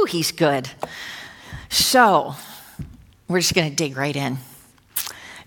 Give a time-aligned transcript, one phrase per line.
[0.00, 0.70] Whew, he's good.
[1.68, 2.34] So,
[3.28, 4.38] we're just going to dig right in.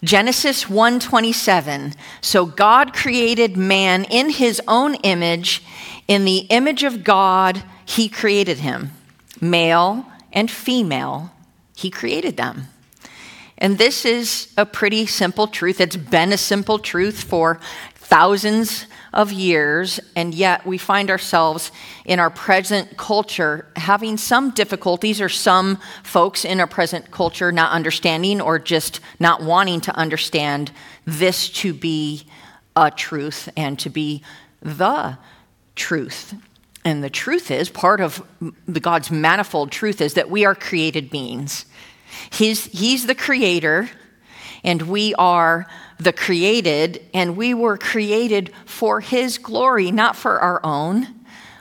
[0.04, 1.96] Genesis 1:27.
[2.22, 5.64] So God created man in his own image,
[6.08, 8.92] in the image of God he created him.
[9.42, 11.32] Male and female
[11.76, 12.68] he created them.
[13.58, 15.82] And this is a pretty simple truth.
[15.82, 17.60] It's been a simple truth for
[17.96, 21.72] thousands of years, and yet we find ourselves
[22.06, 27.72] in our present culture having some difficulties, or some folks in our present culture not
[27.72, 30.72] understanding or just not wanting to understand
[31.06, 32.26] this to be
[32.76, 34.24] a truth and to be
[34.62, 35.18] the
[35.76, 36.34] truth.
[36.86, 38.22] And the truth is, part of
[38.68, 41.66] the God's manifold truth is that we are created beings.
[42.32, 43.90] He's, he's the creator,
[44.64, 45.68] and we are
[46.00, 51.08] the created, and we were created for His glory, not for our own.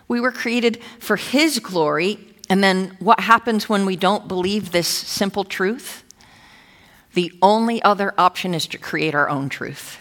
[0.09, 2.19] We were created for His glory.
[2.49, 6.05] And then what happens when we don't believe this simple truth?
[7.15, 9.99] The only other option is to create our own truth.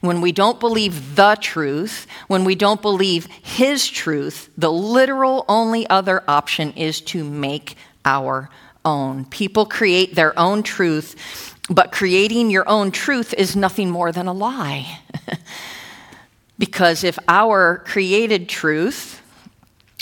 [0.00, 5.88] When we don't believe the truth, when we don't believe His truth, the literal only
[5.88, 8.50] other option is to make our
[8.84, 9.24] own.
[9.26, 14.32] People create their own truth but creating your own truth is nothing more than a
[14.32, 14.98] lie.
[16.58, 19.22] because if our created truth,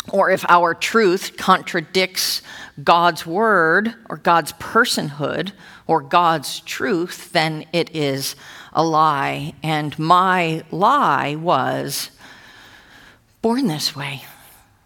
[0.09, 2.43] or if our truth contradicts
[2.83, 5.53] God's word or God's personhood
[5.87, 8.35] or God's truth, then it is
[8.73, 9.55] a lie.
[9.63, 12.11] And my lie was
[13.43, 14.25] born this way.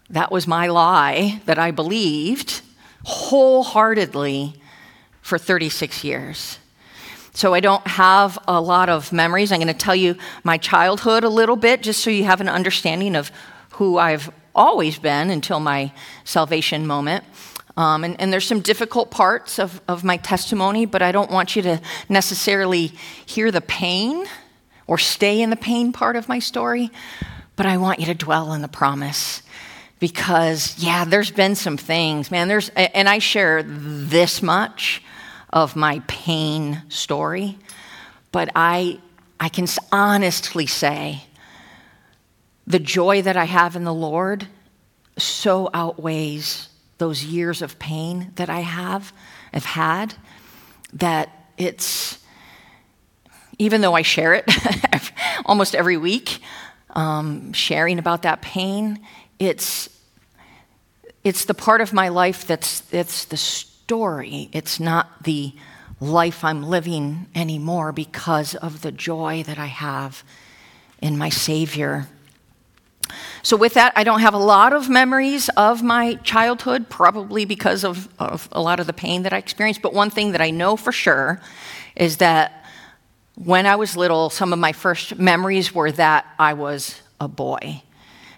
[0.09, 2.61] That was my lie that I believed
[3.03, 4.55] wholeheartedly
[5.21, 6.59] for 36 years.
[7.35, 9.51] So I don't have a lot of memories.
[9.51, 12.47] I'm going to tell you my childhood a little bit just so you have an
[12.47, 13.29] understanding of
[13.71, 15.91] who I've always been until my
[16.23, 17.25] salvation moment.
[17.75, 21.57] Um, and, and, there's some difficult parts of, of my testimony, but I don't want
[21.57, 22.93] you to necessarily
[23.25, 24.25] hear the pain
[24.87, 26.89] or stay in the pain part of my story,
[27.57, 29.41] but I want you to dwell in the promise.
[29.99, 32.47] Because, yeah, there's been some things, man.
[32.47, 35.01] There's, and I share this much
[35.55, 37.57] of my pain story,
[38.33, 38.99] but I,
[39.39, 41.23] I can honestly say
[42.67, 44.47] the joy that I have in the Lord
[45.17, 46.67] so outweighs
[46.97, 49.13] those years of pain that I have,
[49.53, 50.15] have had,
[50.93, 52.19] that it's,
[53.57, 54.51] even though I share it
[55.45, 56.39] almost every week,
[56.89, 58.99] um, sharing about that pain,
[59.39, 59.89] it's,
[61.23, 63.37] it's the part of my life that's, that's the
[63.85, 64.49] story.
[64.51, 65.53] It's not the
[65.99, 70.23] life I'm living anymore because of the joy that I have
[71.03, 72.07] in my Savior.
[73.43, 77.83] So, with that, I don't have a lot of memories of my childhood, probably because
[77.83, 79.83] of, of a lot of the pain that I experienced.
[79.83, 81.39] But one thing that I know for sure
[81.95, 82.65] is that
[83.35, 87.83] when I was little, some of my first memories were that I was a boy.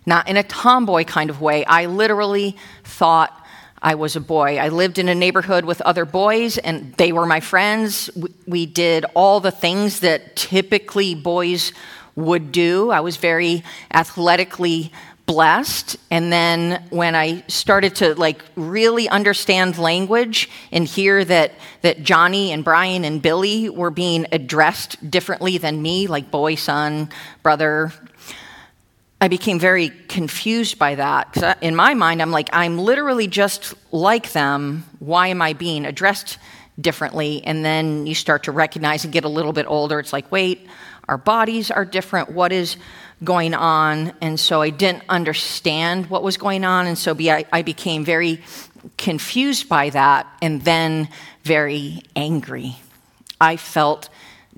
[0.06, 1.64] Not in a tomboy kind of way.
[1.64, 3.47] I literally thought
[3.82, 4.58] I was a boy.
[4.58, 8.10] I lived in a neighborhood with other boys, and they were my friends.
[8.48, 11.74] We did all the things that typically boys
[12.16, 12.90] would do.
[12.90, 14.92] I was very athletically
[15.28, 21.52] blessed and then when i started to like really understand language and hear that
[21.82, 27.10] that johnny and brian and billy were being addressed differently than me like boy son
[27.44, 27.92] brother
[29.20, 31.34] I became very confused by that.
[31.34, 34.86] Because in my mind, I'm like, I'm literally just like them.
[35.00, 36.38] Why am I being addressed
[36.80, 37.44] differently?
[37.44, 40.00] And then you start to recognize and get a little bit older.
[40.00, 40.68] It's like, wait,
[41.08, 42.32] our bodies are different.
[42.32, 42.78] What is
[43.24, 44.14] going on?
[44.22, 46.86] And so I didn't understand what was going on.
[46.86, 48.42] And so I became very
[48.98, 51.10] confused by that and then
[51.44, 52.76] very angry.
[53.42, 54.10] I felt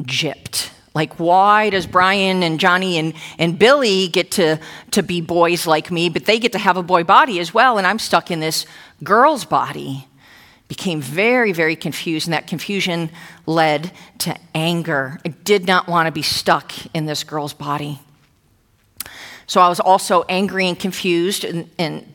[0.01, 0.71] gypped.
[0.95, 4.59] Like, why does Brian and Johnny and, and Billy get to,
[4.91, 7.77] to be boys like me, but they get to have a boy body as well,
[7.77, 8.65] and I'm stuck in this
[9.03, 10.07] girl's body?
[10.67, 13.09] Became very, very confused, and that confusion
[13.45, 15.19] led to anger.
[15.25, 17.99] I did not want to be stuck in this girl's body.
[19.45, 22.05] So I was also angry and confused, and, and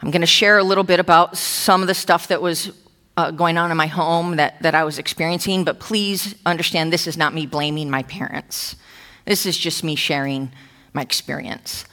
[0.00, 2.72] I'm going to share a little bit about some of the stuff that was
[3.16, 7.06] uh, going on in my home that, that I was experiencing, but please understand this
[7.06, 8.76] is not me blaming my parents.
[9.24, 10.52] This is just me sharing
[10.92, 11.84] my experience.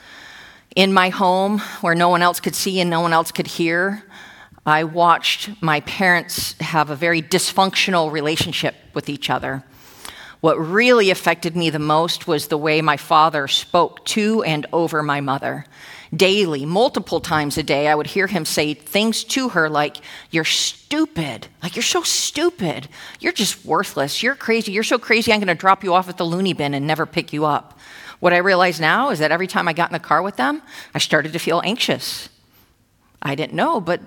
[0.74, 4.04] In my home, where no one else could see and no one else could hear,
[4.64, 9.64] I watched my parents have a very dysfunctional relationship with each other.
[10.40, 15.02] What really affected me the most was the way my father spoke to and over
[15.02, 15.66] my mother.
[16.14, 19.96] Daily, multiple times a day, I would hear him say things to her like,
[20.30, 21.46] You're stupid.
[21.62, 22.88] Like, you're so stupid.
[23.18, 24.22] You're just worthless.
[24.22, 24.72] You're crazy.
[24.72, 27.06] You're so crazy, I'm going to drop you off at the loony bin and never
[27.06, 27.78] pick you up.
[28.20, 30.62] What I realize now is that every time I got in the car with them,
[30.94, 32.28] I started to feel anxious.
[33.22, 34.00] I didn't know, but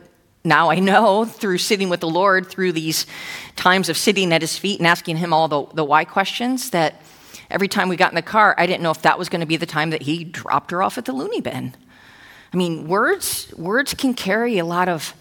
[0.44, 3.08] now I know through sitting with the Lord, through these
[3.56, 7.02] times of sitting at his feet and asking him all the, the why questions, that
[7.50, 9.48] every time we got in the car, I didn't know if that was going to
[9.48, 11.76] be the time that he dropped her off at the loony bin.
[12.56, 15.14] I mean, words, words can carry a lot of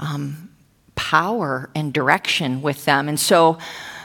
[0.00, 0.50] um,
[0.96, 3.08] power and direction with them.
[3.08, 3.58] And so,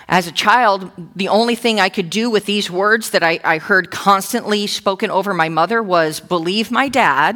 [0.08, 3.58] as a child, the only thing I could do with these words that I, I
[3.58, 7.36] heard constantly spoken over my mother was believe my dad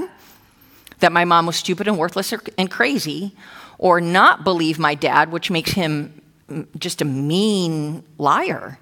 [0.99, 3.35] that my mom was stupid and worthless and crazy,
[3.79, 6.21] or not believe my dad, which makes him
[6.77, 8.77] just a mean liar.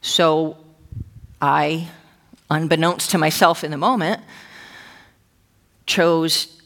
[0.00, 0.56] So
[1.42, 1.88] I,
[2.48, 4.22] unbeknownst to myself in the moment,
[5.86, 6.60] chose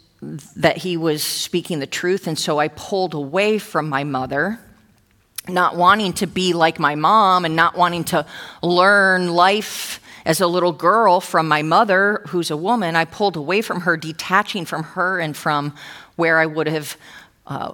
[0.56, 4.58] that he was speaking the truth, and so I pulled away from my mother,
[5.48, 8.26] not wanting to be like my mom and not wanting to
[8.62, 13.62] learn life as a little girl from my mother, who's a woman, I pulled away
[13.62, 15.74] from her, detaching from her and from
[16.16, 16.96] where I would have
[17.46, 17.72] uh,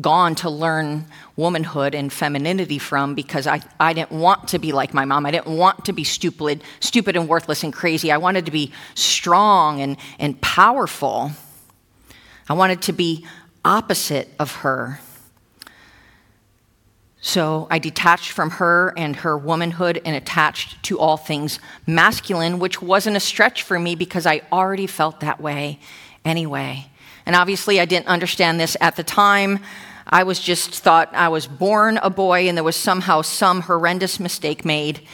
[0.00, 1.06] gone to learn
[1.36, 5.24] womanhood and femininity from because I, I didn't want to be like my mom.
[5.26, 8.10] I didn't want to be stupid, stupid and worthless and crazy.
[8.10, 11.30] I wanted to be strong and, and powerful.
[12.48, 13.24] I wanted to be
[13.64, 15.00] opposite of her.
[17.20, 22.82] So I detached from her and her womanhood and attached to all things masculine, which
[22.82, 25.78] wasn't a stretch for me because I already felt that way
[26.24, 26.90] anyway.
[27.26, 29.60] And obviously, I didn't understand this at the time.
[30.06, 34.20] I was just thought I was born a boy and there was somehow some horrendous
[34.20, 35.06] mistake made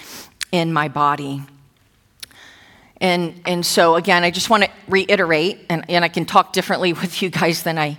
[0.50, 1.42] in my body.
[3.00, 6.92] And, and so, again, I just want to reiterate, and, and I can talk differently
[7.02, 7.98] with you guys than I,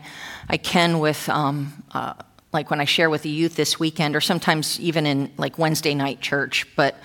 [0.50, 1.28] I can with.
[1.30, 2.14] Um, uh,
[2.54, 5.94] like when I share with the youth this weekend, or sometimes even in like Wednesday
[5.94, 6.68] night church.
[6.76, 6.96] But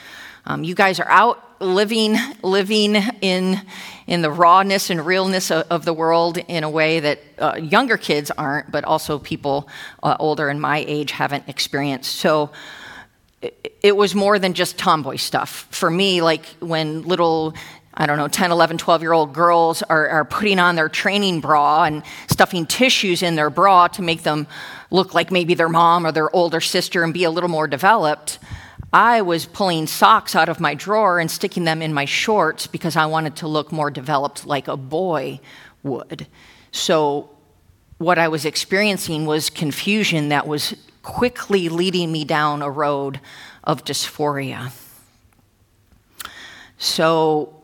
[0.44, 3.60] um, you guys are out living, living in
[4.06, 7.96] in the rawness and realness of, of the world in a way that uh, younger
[7.96, 9.68] kids aren't, but also people
[10.02, 12.14] uh, older in my age haven't experienced.
[12.16, 12.50] So
[13.42, 16.22] it, it was more than just tomboy stuff for me.
[16.22, 17.54] Like when little
[17.98, 21.40] I don't know, 10, 11, 12 year old girls are, are putting on their training
[21.40, 24.46] bra and stuffing tissues in their bra to make them
[24.90, 28.38] look like maybe their mom or their older sister and be a little more developed.
[28.92, 32.96] I was pulling socks out of my drawer and sticking them in my shorts because
[32.96, 35.40] I wanted to look more developed like a boy
[35.82, 36.26] would.
[36.70, 37.30] So,
[37.98, 43.20] what I was experiencing was confusion that was quickly leading me down a road
[43.64, 44.72] of dysphoria.
[46.78, 47.55] So,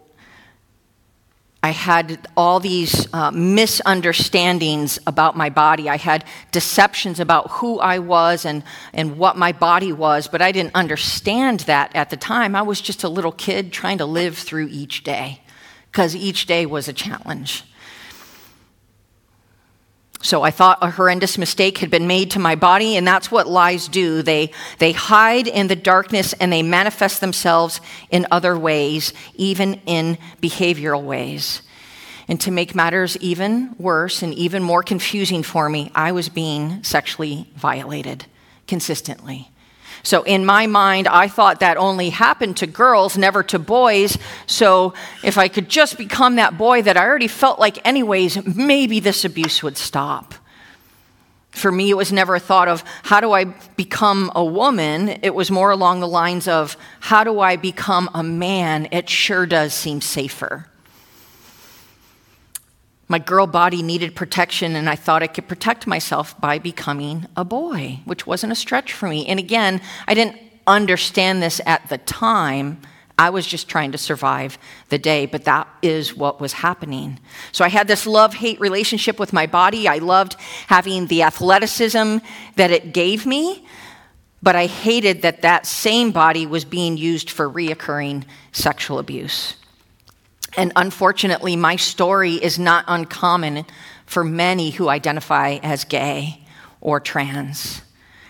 [1.65, 5.89] I had all these uh, misunderstandings about my body.
[5.89, 10.51] I had deceptions about who I was and, and what my body was, but I
[10.51, 12.57] didn't understand that at the time.
[12.57, 15.41] I was just a little kid trying to live through each day
[15.93, 17.63] because each day was a challenge.
[20.23, 23.49] So I thought a horrendous mistake had been made to my body, and that's what
[23.49, 24.23] lies do.
[24.23, 30.17] They, they hide in the darkness and they manifest themselves in other ways, even in
[30.41, 31.63] behavioral ways.
[32.29, 36.83] And to make matters even worse and even more confusing for me, I was being
[36.85, 38.27] sexually violated
[38.67, 39.52] consistently.
[40.03, 44.19] So, in my mind, I thought that only happened to girls, never to boys.
[44.47, 48.99] So, if I could just become that boy that I already felt like, anyways, maybe
[48.99, 50.35] this abuse would stop.
[51.53, 55.09] For me, it was never a thought of how do I become a woman?
[55.23, 58.89] It was more along the lines of how do I become a man?
[58.91, 60.67] It sure does seem safer.
[63.13, 67.45] My girl body needed protection, and I thought I could protect myself by becoming a
[67.45, 69.27] boy, which wasn't a stretch for me.
[69.27, 72.81] And again, I didn't understand this at the time.
[73.19, 74.57] I was just trying to survive
[74.89, 77.21] the day, but that is what was happening.
[77.53, 79.87] So I had this love hate relationship with my body.
[79.87, 80.37] I loved
[80.69, 82.17] having the athleticism
[82.57, 83.67] that it gave me,
[84.43, 89.57] but I hated that that same body was being used for reoccurring sexual abuse.
[90.57, 93.65] And unfortunately, my story is not uncommon
[94.07, 96.41] for many who identify as gay
[96.81, 97.83] or trans.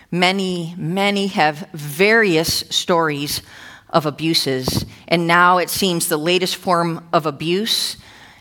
[0.09, 3.41] Many, many have various stories
[3.89, 7.97] of abuses, and now it seems the latest form of abuse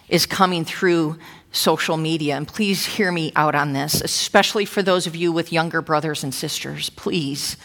[0.08, 1.18] is coming through
[1.50, 2.36] social media.
[2.36, 6.22] And please hear me out on this, especially for those of you with younger brothers
[6.22, 6.90] and sisters.
[6.90, 7.56] Please.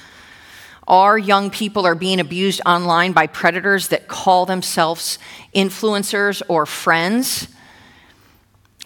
[0.87, 5.19] Our young people are being abused online by predators that call themselves
[5.53, 7.49] influencers or friends.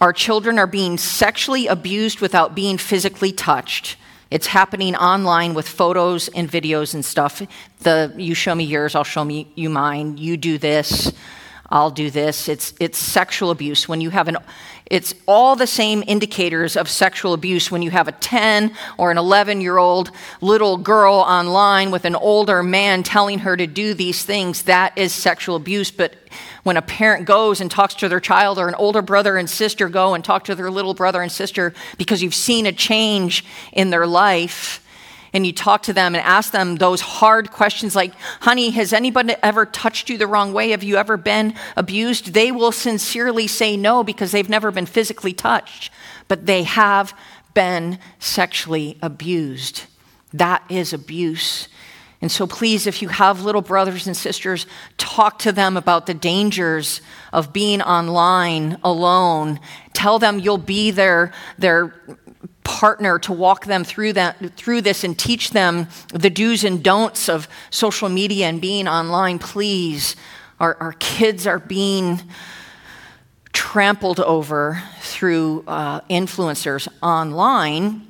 [0.00, 3.96] Our children are being sexually abused without being physically touched.
[4.32, 7.40] It's happening online with photos and videos and stuff.
[7.80, 10.16] The you show me yours, I'll show me you mine.
[10.16, 11.12] You do this,
[11.72, 12.48] I'll do this.
[12.48, 14.36] It's it's sexual abuse when you have an
[14.86, 19.16] it's all the same indicators of sexual abuse when you have a 10 or an
[19.16, 20.10] 11 year old
[20.42, 24.64] little girl online with an older man telling her to do these things.
[24.64, 25.90] That is sexual abuse.
[25.90, 26.16] But
[26.62, 29.88] when a parent goes and talks to their child, or an older brother and sister
[29.88, 33.88] go and talk to their little brother and sister because you've seen a change in
[33.88, 34.81] their life,
[35.32, 39.34] and you talk to them and ask them those hard questions like, honey, has anybody
[39.42, 40.70] ever touched you the wrong way?
[40.70, 42.34] Have you ever been abused?
[42.34, 45.90] They will sincerely say no because they've never been physically touched,
[46.28, 47.16] but they have
[47.54, 49.84] been sexually abused.
[50.32, 51.68] That is abuse.
[52.22, 54.64] And so, please, if you have little brothers and sisters,
[54.96, 57.00] talk to them about the dangers
[57.32, 59.58] of being online alone.
[59.92, 61.92] Tell them you'll be their, their
[62.64, 67.28] partner to walk them through that through this and teach them the do's and don'ts
[67.28, 69.38] of social media and being online.
[69.38, 70.16] Please
[70.60, 72.20] our, our kids are being
[73.52, 78.06] trampled over through uh, influencers online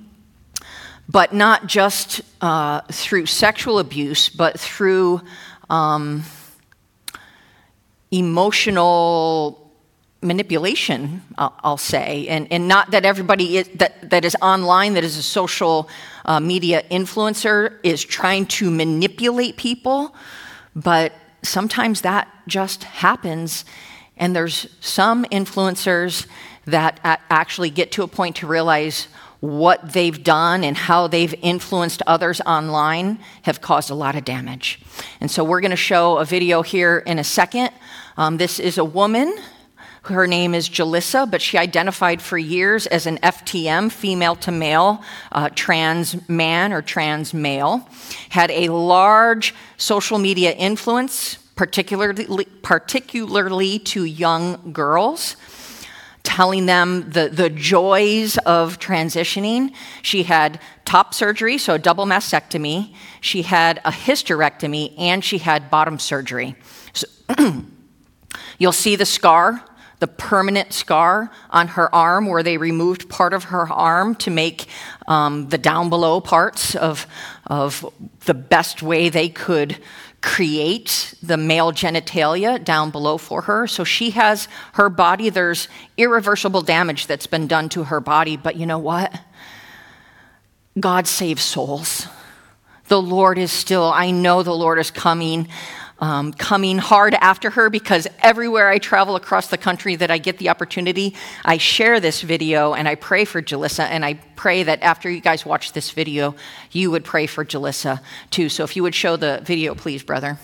[1.08, 5.20] but not just uh, through sexual abuse but through
[5.70, 6.22] um,
[8.10, 9.61] emotional
[10.22, 15.04] manipulation, I'll, I'll, say, and, and not that everybody is, that, that is online, that
[15.04, 15.88] is a social
[16.24, 20.14] uh, media influencer, is trying to manipulate people,
[20.76, 21.12] but
[21.42, 23.64] sometimes that just happens.
[24.16, 26.26] And there's some influencers
[26.66, 29.08] that actually get to a point to realize
[29.40, 34.80] what they've done and how they've influenced others online have caused a lot of damage.
[35.20, 37.70] And so we're going to show a video here in a second.
[38.16, 39.36] Um, this is a woman
[40.04, 45.02] her name is Jalissa, but she identified for years as an FTM, female to male,
[45.30, 47.88] uh, trans man or trans male.
[48.30, 55.36] Had a large social media influence, particularly, particularly to young girls
[56.24, 59.74] telling them the, the joys of transitioning.
[60.02, 62.94] She had top surgery, so a double mastectomy.
[63.20, 66.54] She had a hysterectomy, and she had bottom surgery.
[66.92, 67.06] So
[68.58, 69.64] you'll see the scar
[70.02, 74.66] the permanent scar on her arm where they removed part of her arm to make
[75.06, 77.06] um, the down below parts of,
[77.46, 77.88] of
[78.24, 79.78] the best way they could
[80.20, 83.68] create the male genitalia down below for her.
[83.68, 88.56] So she has her body, there's irreversible damage that's been done to her body, but
[88.56, 89.16] you know what?
[90.80, 92.08] God saves souls.
[92.88, 95.46] The Lord is still, I know the Lord is coming
[96.02, 100.38] um, coming hard after her because everywhere I travel across the country that I get
[100.38, 103.84] the opportunity, I share this video and I pray for Jalissa.
[103.84, 106.34] And I pray that after you guys watch this video,
[106.72, 108.48] you would pray for Jalissa too.
[108.48, 110.38] So if you would show the video, please, brother.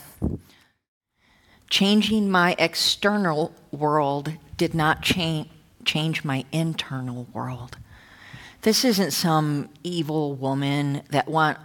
[1.68, 5.48] Changing my external world did not change,
[5.84, 7.76] change my internal world.
[8.62, 11.58] This isn't some evil woman that want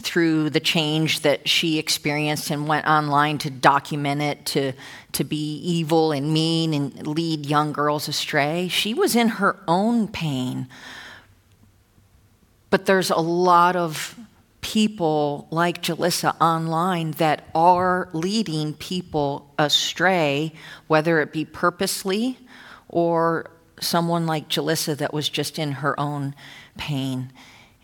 [0.00, 4.72] through the change that she experienced and went online to document it, to,
[5.12, 8.68] to be evil and mean and lead young girls astray.
[8.68, 10.68] She was in her own pain.
[12.70, 14.18] But there's a lot of
[14.60, 20.52] people like Jalissa online that are leading people astray,
[20.86, 22.38] whether it be purposely
[22.88, 26.34] or someone like Jalissa that was just in her own
[26.76, 27.32] pain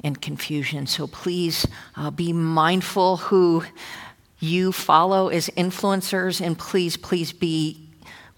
[0.07, 0.87] and confusion.
[0.87, 3.65] So please uh, be mindful who
[4.39, 7.89] you follow as influencers, and please, please be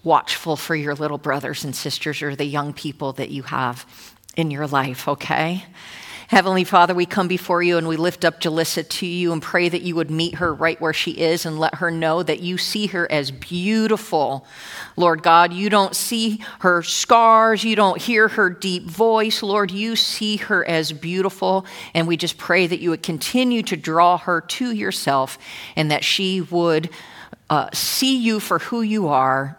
[0.02, 3.84] watchful for your little brothers and sisters or the young people that you have
[4.34, 5.64] in your life, okay?
[6.28, 9.70] Heavenly Father, we come before you and we lift up Jalissa to you and pray
[9.70, 12.58] that you would meet her right where she is and let her know that you
[12.58, 14.44] see her as beautiful.
[14.94, 19.42] Lord God, you don't see her scars, you don't hear her deep voice.
[19.42, 21.64] Lord, you see her as beautiful.
[21.94, 25.38] And we just pray that you would continue to draw her to yourself
[25.76, 26.90] and that she would
[27.48, 29.56] uh, see you for who you are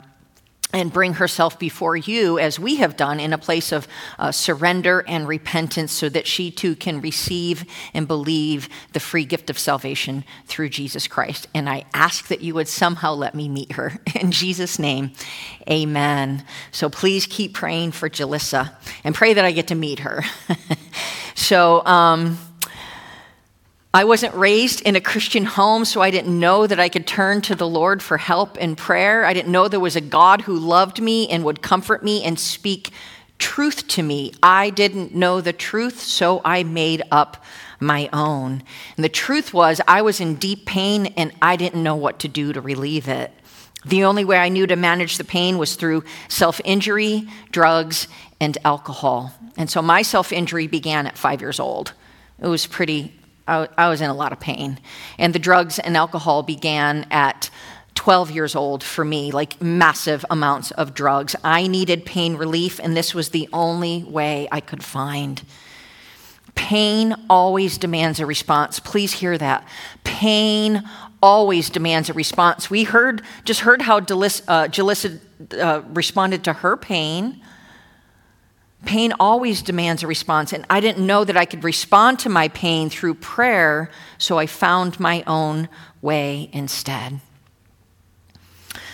[0.72, 3.88] and bring herself before you, as we have done, in a place of
[4.20, 9.50] uh, surrender and repentance, so that she too can receive and believe the free gift
[9.50, 11.48] of salvation through Jesus Christ.
[11.56, 14.00] And I ask that you would somehow let me meet her.
[14.20, 15.12] In Jesus' name,
[15.68, 16.44] amen.
[16.72, 20.24] So please keep praying for Jalissa and pray that I get to meet her.
[21.36, 22.38] so, um,
[23.92, 27.42] I wasn't raised in a Christian home, so I didn't know that I could turn
[27.42, 29.26] to the Lord for help in prayer.
[29.26, 32.40] I didn't know there was a God who loved me and would comfort me and
[32.40, 32.92] speak
[33.40, 34.32] truth to me.
[34.44, 37.44] I didn't know the truth, so I made up
[37.80, 38.62] my own.
[38.96, 42.28] And the truth was, I was in deep pain and I didn't know what to
[42.28, 43.32] do to relieve it.
[43.86, 48.08] The only way I knew to manage the pain was through self injury, drugs,
[48.40, 49.34] and alcohol.
[49.58, 51.94] And so my self injury began at five years old.
[52.40, 53.19] It was pretty,
[53.50, 54.80] I, I, was in a lot of pain.
[55.18, 57.50] And the drugs and alcohol began at
[57.96, 61.36] 12 years old for me, like massive amounts of drugs.
[61.44, 65.42] I needed pain relief, and this was the only way I could find.
[66.56, 68.80] Pain always demands a response.
[68.80, 69.68] Please hear that.
[70.04, 70.84] Pain
[71.22, 72.70] always demands a response.
[72.70, 75.20] We heard, just heard how Jalissa,
[75.54, 77.42] uh, uh, responded to her pain.
[78.86, 82.48] Pain always demands a response, and I didn't know that I could respond to my
[82.50, 85.68] pain through prayer, so I found my own
[86.02, 87.20] way instead.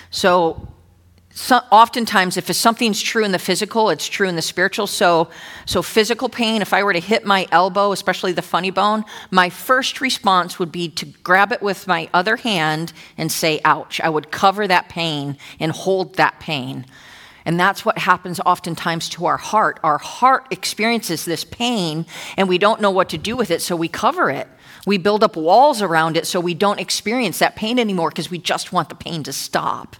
[0.10, 0.70] So,
[1.38, 5.30] so, oftentimes if something's true in the physical it's true in the spiritual so
[5.65, 9.50] so physical pain if i were to hit my elbow especially the funny bone my
[9.50, 14.08] first response would be to grab it with my other hand and say ouch i
[14.08, 16.86] would cover that pain and hold that pain
[17.46, 19.80] and that's what happens oftentimes to our heart.
[19.84, 22.06] Our heart experiences this pain
[22.38, 24.48] and we don't know what to do with it so we cover it.
[24.88, 28.40] We build up walls around it so we don't experience that pain anymore because we
[28.40, 29.96] just want the pain to stop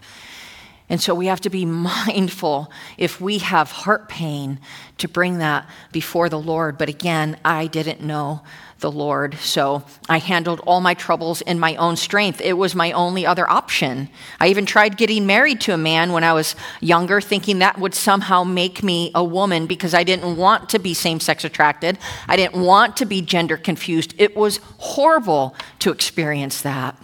[0.88, 4.60] and so we have to be mindful if we have heart pain
[4.98, 6.78] to bring that before the Lord.
[6.78, 8.42] But again, I didn't know
[8.80, 9.34] the Lord.
[9.36, 12.40] So I handled all my troubles in my own strength.
[12.40, 14.08] It was my only other option.
[14.38, 17.94] I even tried getting married to a man when I was younger, thinking that would
[17.94, 21.98] somehow make me a woman because I didn't want to be same sex attracted.
[22.28, 24.14] I didn't want to be gender confused.
[24.18, 26.96] It was horrible to experience that.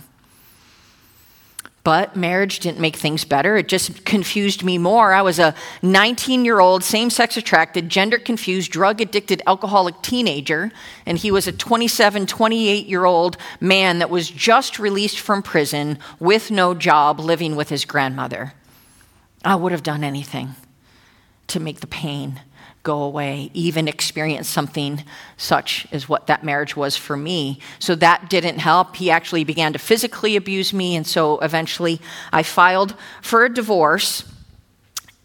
[1.84, 3.56] But marriage didn't make things better.
[3.56, 5.12] It just confused me more.
[5.12, 10.70] I was a 19 year old, same sex attracted, gender confused, drug addicted, alcoholic teenager.
[11.06, 15.98] And he was a 27, 28 year old man that was just released from prison
[16.20, 18.52] with no job, living with his grandmother.
[19.44, 20.54] I would have done anything
[21.48, 22.40] to make the pain
[22.82, 25.04] go away, even experience something
[25.36, 27.60] such as what that marriage was for me.
[27.78, 28.96] So that didn't help.
[28.96, 32.00] He actually began to physically abuse me, and so eventually
[32.32, 34.24] I filed for a divorce.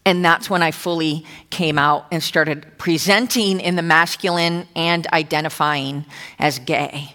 [0.04, 6.06] And that's when I fully came out and started presenting in the masculine and identifying
[6.38, 7.14] as gay.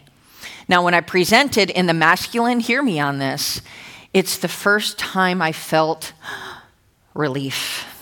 [0.68, 3.62] Now, when I presented in the masculine, hear me on this,
[4.14, 6.14] it's the first time I felt
[7.16, 7.93] relief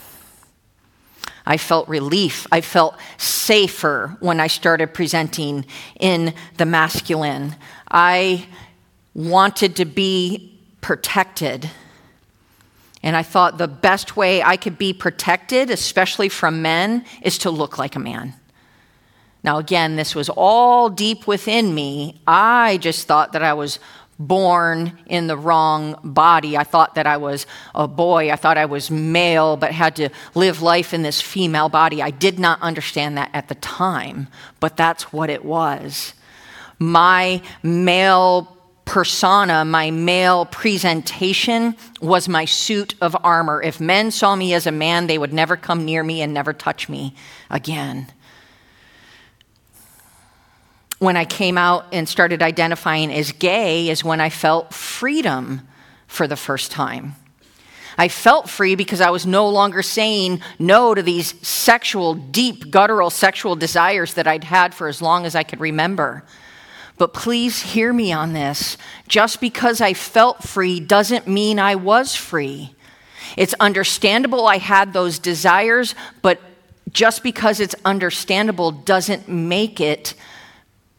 [1.45, 2.45] I felt relief.
[2.51, 5.65] I felt safer when I started presenting
[5.99, 7.55] in the masculine.
[7.89, 8.47] I
[9.13, 11.69] wanted to be protected.
[13.03, 17.49] And I thought the best way I could be protected, especially from men, is to
[17.49, 18.35] look like a man.
[19.43, 22.21] Now, again, this was all deep within me.
[22.27, 23.79] I just thought that I was
[24.27, 26.57] born in the wrong body.
[26.57, 28.31] I thought that I was a boy.
[28.31, 32.01] I thought I was male, but had to live life in this female body.
[32.01, 34.27] I did not understand that at the time,
[34.59, 36.13] but that's what it was.
[36.79, 43.61] My male persona, my male presentation was my suit of armor.
[43.61, 46.53] If men saw me as a man, they would never come near me and never
[46.53, 47.15] touch me
[47.49, 48.11] again
[51.01, 55.67] when I came out and started identifying as gay is when I felt freedom
[56.05, 57.15] for the first time.
[57.97, 63.09] I felt free because I was no longer saying no to these sexual, deep, guttural
[63.09, 66.23] sexual desires that I'd had for as long as I could remember.
[66.99, 68.77] But please hear me on this.
[69.07, 72.75] Just because I felt free doesn't mean I was free.
[73.35, 76.39] It's understandable I had those desires, but
[76.91, 80.13] just because it's understandable doesn't make it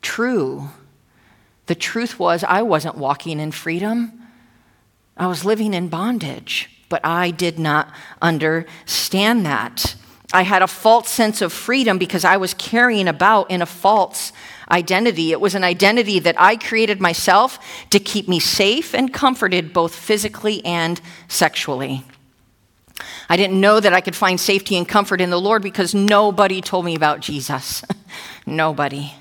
[0.03, 0.69] true.
[1.67, 4.12] The truth was, I wasn't walking in freedom,
[5.17, 9.95] I was living in bondage, but I did not understand that.
[10.33, 14.33] I had a false sense of freedom because I was carrying about in a false
[14.71, 15.31] identity.
[15.31, 17.59] It was an identity that I created myself
[17.91, 22.05] to keep me safe and comforted both physically and sexually.
[23.29, 26.61] I didn't know that I could find safety and comfort in the Lord because nobody
[26.61, 27.85] told me about Jesus.
[28.47, 29.12] nobody.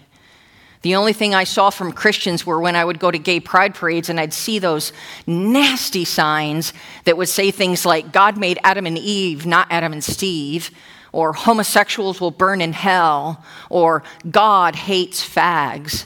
[0.81, 3.75] The only thing I saw from Christians were when I would go to gay pride
[3.75, 4.91] parades and I'd see those
[5.27, 6.73] nasty signs
[7.05, 10.71] that would say things like, God made Adam and Eve, not Adam and Steve,
[11.11, 16.05] or homosexuals will burn in hell, or God hates fags.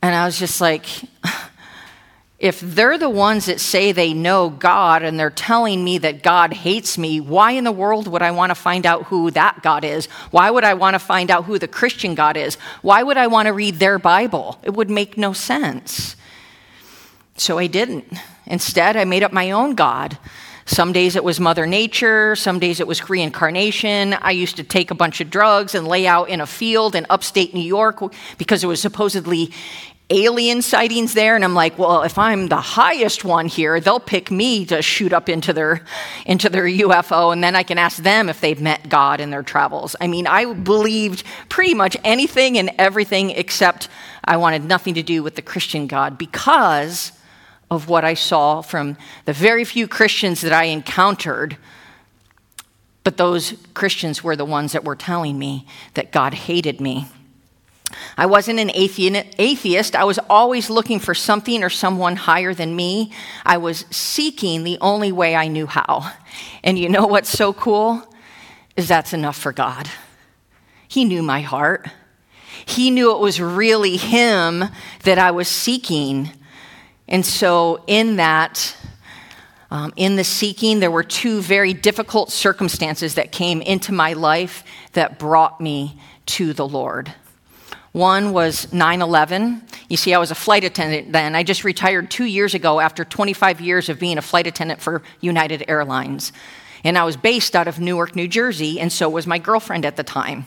[0.00, 0.86] And I was just like,
[2.42, 6.52] if they're the ones that say they know God and they're telling me that God
[6.52, 9.84] hates me, why in the world would I want to find out who that God
[9.84, 10.06] is?
[10.32, 12.56] Why would I want to find out who the Christian God is?
[12.82, 14.58] Why would I want to read their Bible?
[14.64, 16.16] It would make no sense.
[17.36, 18.12] So I didn't.
[18.46, 20.18] Instead, I made up my own God.
[20.64, 24.14] Some days it was Mother Nature, some days it was reincarnation.
[24.14, 27.06] I used to take a bunch of drugs and lay out in a field in
[27.10, 28.00] upstate New York
[28.38, 29.50] because it was supposedly
[30.12, 34.30] alien sightings there and i'm like well if i'm the highest one here they'll pick
[34.30, 35.82] me to shoot up into their
[36.26, 39.42] into their ufo and then i can ask them if they've met god in their
[39.42, 39.96] travels.
[40.00, 43.88] I mean i believed pretty much anything and everything except
[44.24, 47.12] i wanted nothing to do with the christian god because
[47.70, 51.56] of what i saw from the very few christians that i encountered.
[53.04, 57.08] But those christians were the ones that were telling me that god hated me
[58.16, 59.96] I wasn't an atheist.
[59.96, 63.12] I was always looking for something or someone higher than me.
[63.44, 66.12] I was seeking the only way I knew how.
[66.62, 68.02] And you know what's so cool?
[68.76, 69.88] Is that's enough for God.
[70.88, 71.88] He knew my heart.
[72.66, 74.64] He knew it was really Him
[75.04, 76.30] that I was seeking.
[77.08, 78.76] And so, in that,
[79.70, 84.64] um, in the seeking, there were two very difficult circumstances that came into my life
[84.92, 87.12] that brought me to the Lord.
[87.92, 89.62] One was 9 11.
[89.88, 91.34] You see, I was a flight attendant then.
[91.34, 95.02] I just retired two years ago after 25 years of being a flight attendant for
[95.20, 96.32] United Airlines.
[96.84, 99.96] And I was based out of Newark, New Jersey, and so was my girlfriend at
[99.96, 100.46] the time.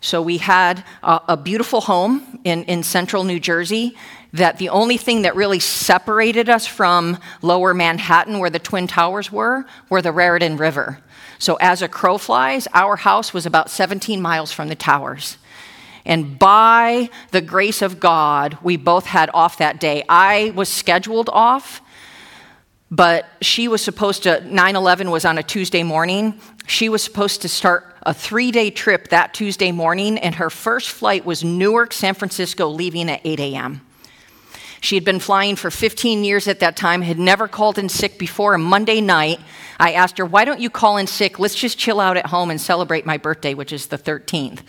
[0.00, 3.96] So we had a, a beautiful home in, in central New Jersey
[4.32, 9.32] that the only thing that really separated us from lower Manhattan, where the Twin Towers
[9.32, 11.00] were, were the Raritan River.
[11.38, 15.38] So as a crow flies, our house was about 17 miles from the towers.
[16.06, 20.04] And by the grace of God, we both had off that day.
[20.08, 21.82] I was scheduled off,
[22.90, 26.40] but she was supposed to, 9 11 was on a Tuesday morning.
[26.68, 30.90] She was supposed to start a three day trip that Tuesday morning, and her first
[30.90, 33.80] flight was Newark, San Francisco, leaving at 8 a.m.
[34.80, 38.18] She had been flying for 15 years at that time, had never called in sick
[38.18, 38.54] before.
[38.54, 39.40] A Monday night,
[39.80, 41.40] I asked her, Why don't you call in sick?
[41.40, 44.60] Let's just chill out at home and celebrate my birthday, which is the 13th.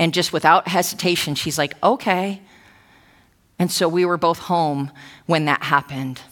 [0.00, 2.40] And just without hesitation, she's like, okay.
[3.58, 4.90] And so we were both home
[5.26, 6.22] when that happened.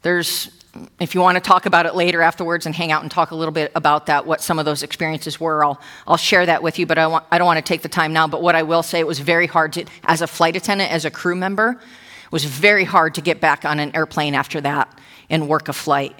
[0.00, 0.50] There's,
[0.98, 3.34] if you want to talk about it later afterwards and hang out and talk a
[3.34, 6.78] little bit about that, what some of those experiences were, I'll, I'll share that with
[6.78, 8.26] you, but I, want, I don't want to take the time now.
[8.26, 11.04] But what I will say, it was very hard to, as a flight attendant, as
[11.04, 14.98] a crew member, it was very hard to get back on an airplane after that
[15.28, 16.18] and work a flight.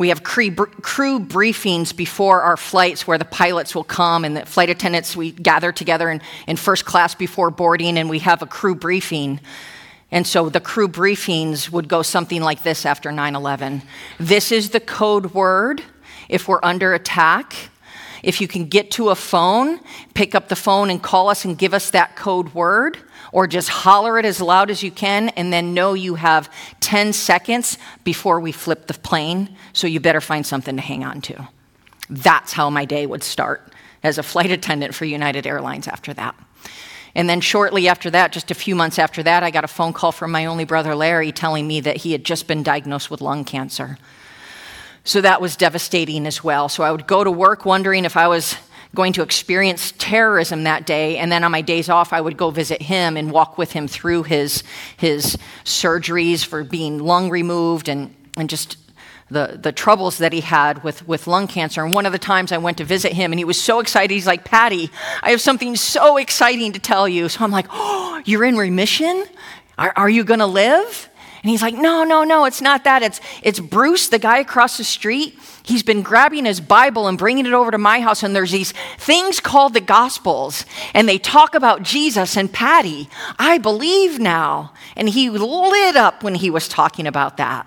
[0.00, 4.70] We have crew briefings before our flights where the pilots will come and the flight
[4.70, 8.74] attendants, we gather together in, in first class before boarding and we have a crew
[8.74, 9.40] briefing.
[10.10, 13.82] And so the crew briefings would go something like this after 9 11.
[14.18, 15.82] This is the code word
[16.30, 17.54] if we're under attack.
[18.22, 19.80] If you can get to a phone,
[20.14, 22.96] pick up the phone and call us and give us that code word
[23.32, 27.12] or just holler it as loud as you can and then know you have 10
[27.12, 31.48] seconds before we flip the plane, so you better find something to hang on to.
[32.08, 36.34] That's how my day would start as a flight attendant for United Airlines after that.
[37.14, 39.92] And then shortly after that, just a few months after that, I got a phone
[39.92, 43.20] call from my only brother Larry telling me that he had just been diagnosed with
[43.20, 43.98] lung cancer.
[45.02, 46.68] So that was devastating as well.
[46.68, 48.56] So I would go to work wondering if I was
[48.94, 51.18] going to experience terrorism that day.
[51.18, 53.86] And then on my days off, I would go visit him and walk with him
[53.86, 54.64] through his,
[54.96, 58.76] his surgeries for being lung removed and, and just
[59.30, 61.84] the, the troubles that he had with, with lung cancer.
[61.84, 64.12] And one of the times I went to visit him, and he was so excited.
[64.12, 64.90] He's like, Patti,
[65.22, 67.28] I have something so exciting to tell you.
[67.28, 69.24] So I'm like, Oh, you're in remission?
[69.78, 71.09] Are, are you going to live?
[71.42, 73.02] And he's like, No, no, no, it's not that.
[73.02, 75.38] It's, it's Bruce, the guy across the street.
[75.62, 78.72] He's been grabbing his Bible and bringing it over to my house, and there's these
[78.98, 83.08] things called the Gospels, and they talk about Jesus and Patti.
[83.38, 84.72] I believe now.
[84.96, 87.66] And he lit up when he was talking about that.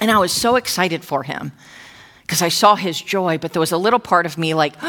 [0.00, 1.52] And I was so excited for him
[2.22, 4.74] because I saw his joy, but there was a little part of me like,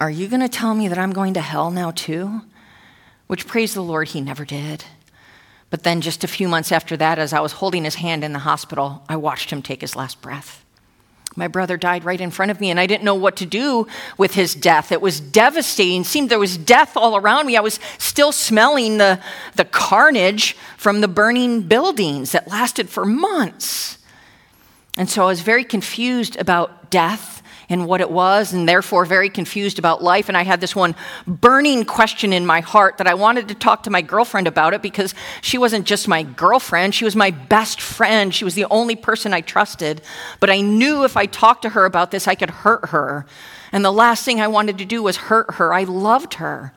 [0.00, 2.42] Are you going to tell me that I'm going to hell now, too?
[3.26, 4.84] Which, praise the Lord, he never did.
[5.70, 8.32] But then, just a few months after that, as I was holding his hand in
[8.32, 10.64] the hospital, I watched him take his last breath.
[11.36, 13.86] My brother died right in front of me, and I didn't know what to do
[14.16, 14.90] with his death.
[14.90, 16.00] It was devastating.
[16.00, 17.56] It seemed there was death all around me.
[17.56, 19.20] I was still smelling the,
[19.54, 23.98] the carnage from the burning buildings that lasted for months.
[24.96, 29.28] And so I was very confused about death in what it was and therefore very
[29.28, 30.28] confused about life.
[30.28, 30.94] And I had this one
[31.26, 34.80] burning question in my heart that I wanted to talk to my girlfriend about it
[34.80, 38.34] because she wasn't just my girlfriend, she was my best friend.
[38.34, 40.00] She was the only person I trusted.
[40.40, 43.26] But I knew if I talked to her about this, I could hurt her.
[43.72, 45.74] And the last thing I wanted to do was hurt her.
[45.74, 46.72] I loved her.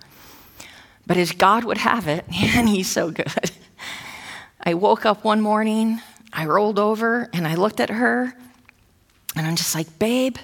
[1.08, 3.52] But as God would have it, and He's so good,
[4.64, 6.02] I woke up one morning,
[6.32, 8.34] I rolled over, and I looked at her,
[9.36, 10.38] and I'm just like, babe,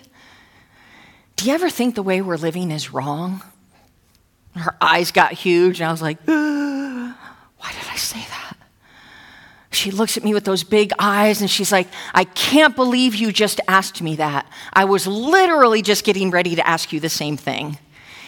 [1.38, 3.41] do you ever think the way we're living is wrong?
[4.56, 8.58] Her eyes got huge, and I was like, why did I say that?
[9.71, 13.32] She looks at me with those big eyes and she's like, I can't believe you
[13.32, 14.52] just asked me that.
[14.73, 17.78] I was literally just getting ready to ask you the same thing.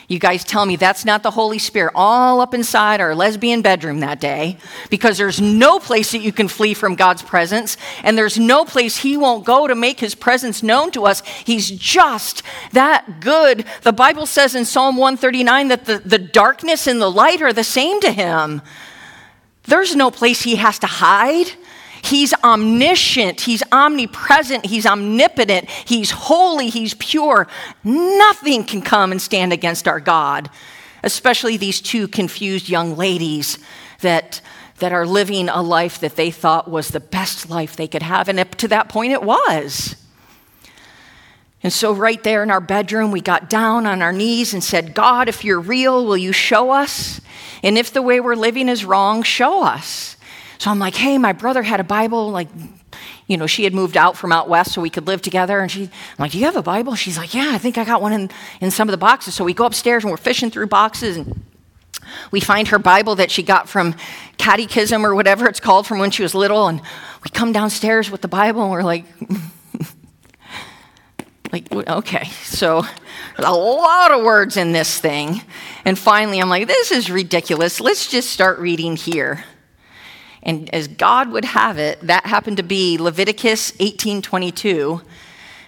[0.09, 3.99] You guys tell me that's not the Holy Spirit all up inside our lesbian bedroom
[3.99, 4.57] that day
[4.89, 8.97] because there's no place that you can flee from God's presence and there's no place
[8.97, 11.21] He won't go to make His presence known to us.
[11.45, 12.41] He's just
[12.71, 13.65] that good.
[13.83, 17.63] The Bible says in Psalm 139 that the, the darkness and the light are the
[17.63, 18.63] same to Him.
[19.65, 21.51] There's no place He has to hide.
[22.01, 27.47] He's omniscient, He's omnipresent, He's omnipotent, He's holy, He's pure.
[27.83, 30.49] Nothing can come and stand against our God,
[31.03, 33.57] especially these two confused young ladies
[34.01, 34.41] that,
[34.79, 38.29] that are living a life that they thought was the best life they could have.
[38.29, 39.95] And up to that point, it was.
[41.62, 44.93] And so, right there in our bedroom, we got down on our knees and said,
[44.93, 47.19] God, if you're real, will you show us?
[47.62, 50.15] And if the way we're living is wrong, show us.
[50.59, 52.29] So I'm like, hey, my brother had a Bible.
[52.29, 52.49] Like,
[53.27, 55.59] you know, she had moved out from out west so we could live together.
[55.59, 56.95] And she, I'm like, do you have a Bible?
[56.95, 59.33] She's like, yeah, I think I got one in, in some of the boxes.
[59.33, 61.41] So we go upstairs and we're fishing through boxes and
[62.31, 63.95] we find her Bible that she got from
[64.37, 66.67] catechism or whatever it's called from when she was little.
[66.67, 66.81] And
[67.23, 69.05] we come downstairs with the Bible and we're like,
[71.53, 72.83] like, okay, so
[73.37, 75.41] a lot of words in this thing.
[75.85, 77.79] And finally, I'm like, this is ridiculous.
[77.79, 79.45] Let's just start reading here.
[80.43, 85.02] And as God would have it, that happened to be Leviticus 18:22,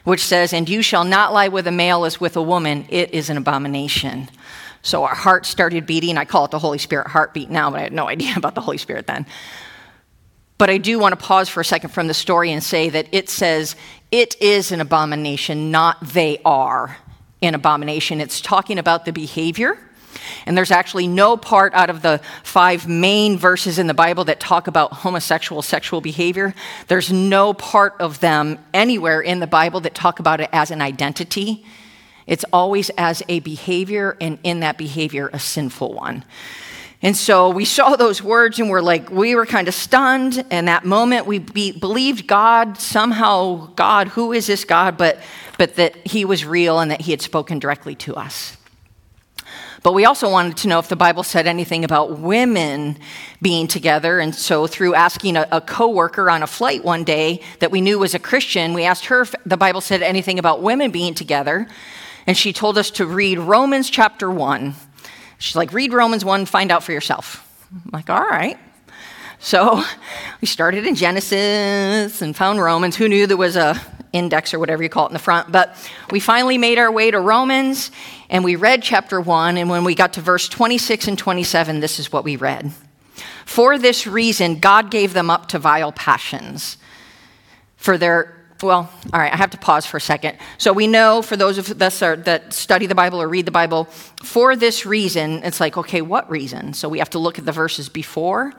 [0.03, 3.13] which says, "And you shall not lie with a male as with a woman; it
[3.13, 4.29] is an abomination."
[4.81, 6.17] So our heart started beating.
[6.17, 8.61] I call it the Holy Spirit heartbeat now, but I had no idea about the
[8.61, 9.25] Holy Spirit then.
[10.57, 13.07] But I do want to pause for a second from the story and say that
[13.11, 13.75] it says
[14.11, 16.97] it is an abomination, not they are
[17.41, 18.21] an abomination.
[18.21, 19.77] It's talking about the behavior
[20.45, 24.39] and there's actually no part out of the five main verses in the Bible that
[24.39, 26.53] talk about homosexual sexual behavior.
[26.87, 30.81] There's no part of them anywhere in the Bible that talk about it as an
[30.81, 31.65] identity.
[32.27, 36.23] It's always as a behavior, and in that behavior, a sinful one.
[37.03, 40.45] And so we saw those words and we're like, we were kind of stunned.
[40.51, 44.97] And that moment we be, believed God, somehow, God, who is this God?
[44.97, 45.19] But,
[45.57, 48.55] but that he was real and that he had spoken directly to us.
[49.83, 52.99] But we also wanted to know if the Bible said anything about women
[53.41, 54.19] being together.
[54.19, 57.97] And so, through asking a, a coworker on a flight one day that we knew
[57.97, 61.67] was a Christian, we asked her if the Bible said anything about women being together.
[62.27, 64.75] And she told us to read Romans chapter 1.
[65.39, 67.47] She's like, read Romans 1, find out for yourself.
[67.73, 68.59] I'm like, all right.
[69.39, 69.83] So
[70.41, 72.95] we started in Genesis and found Romans.
[72.95, 73.81] Who knew there was a
[74.13, 75.51] index or whatever you call it in the front?
[75.51, 75.75] But
[76.11, 77.91] we finally made our way to Romans
[78.29, 79.57] and we read chapter 1.
[79.57, 82.71] And when we got to verse 26 and 27, this is what we read.
[83.45, 86.77] For this reason, God gave them up to vile passions.
[87.77, 90.37] For their well, all right, I have to pause for a second.
[90.57, 93.85] So we know for those of us that study the Bible or read the Bible,
[94.23, 96.73] for this reason, it's like, okay, what reason?
[96.73, 98.53] So we have to look at the verses before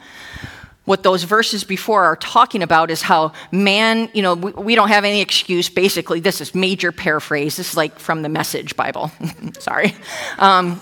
[0.84, 4.88] what those verses before are talking about is how man, you know, we, we, don't
[4.88, 5.68] have any excuse.
[5.68, 7.56] Basically, this is major paraphrase.
[7.56, 9.12] This is like from the Message Bible.
[9.60, 9.94] Sorry.
[10.38, 10.80] Um,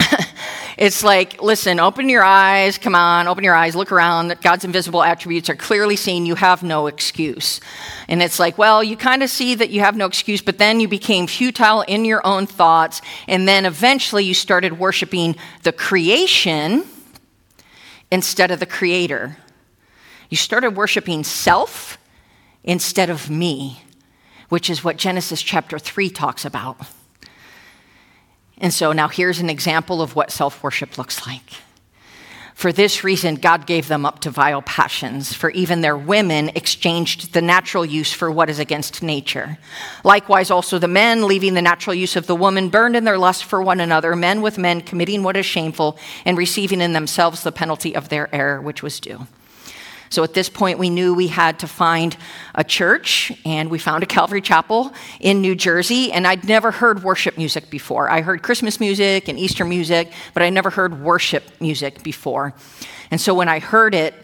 [0.78, 2.78] it's like, listen, open your eyes.
[2.78, 3.76] Come on, open your eyes.
[3.76, 4.34] Look around.
[4.40, 6.24] God's invisible attributes are clearly seen.
[6.24, 7.60] You have no excuse.
[8.08, 10.80] And it's like, well, you kind of see that you have no excuse, but then
[10.80, 13.02] you became futile in your own thoughts.
[13.28, 16.84] And then eventually you started worshiping the creation
[18.12, 19.38] instead of the Creator.
[20.28, 21.96] You started worshiping self
[22.62, 23.82] instead of me,
[24.50, 26.76] which is what Genesis chapter 3 talks about.
[28.58, 31.54] And so now here's an example of what self worship looks like.
[32.54, 37.32] For this reason, God gave them up to vile passions, for even their women exchanged
[37.32, 39.58] the natural use for what is against nature.
[40.04, 43.44] Likewise, also the men, leaving the natural use of the woman, burned in their lust
[43.44, 47.52] for one another, men with men, committing what is shameful, and receiving in themselves the
[47.52, 49.26] penalty of their error, which was due.
[50.12, 52.14] So at this point, we knew we had to find
[52.54, 56.12] a church, and we found a Calvary Chapel in New Jersey.
[56.12, 58.10] And I'd never heard worship music before.
[58.10, 62.52] I heard Christmas music and Easter music, but I never heard worship music before.
[63.10, 64.14] And so when I heard it,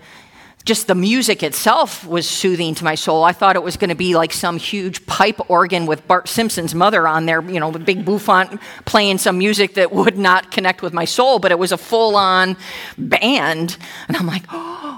[0.69, 3.25] just the music itself was soothing to my soul.
[3.25, 6.75] I thought it was going to be like some huge pipe organ with Bart Simpson's
[6.75, 10.83] mother on there, you know, with big bouffant playing some music that would not connect
[10.83, 12.59] with my soul, but it was a full on
[12.99, 13.79] band.
[14.09, 14.98] And I'm like, oh,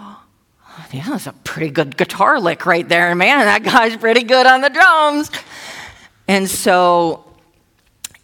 [0.93, 3.15] yeah, that's a pretty good guitar lick right there.
[3.15, 5.31] Man, that guy's pretty good on the drums.
[6.27, 7.25] And so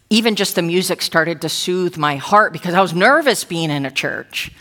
[0.09, 3.85] even just the music started to soothe my heart because I was nervous being in
[3.85, 4.51] a church.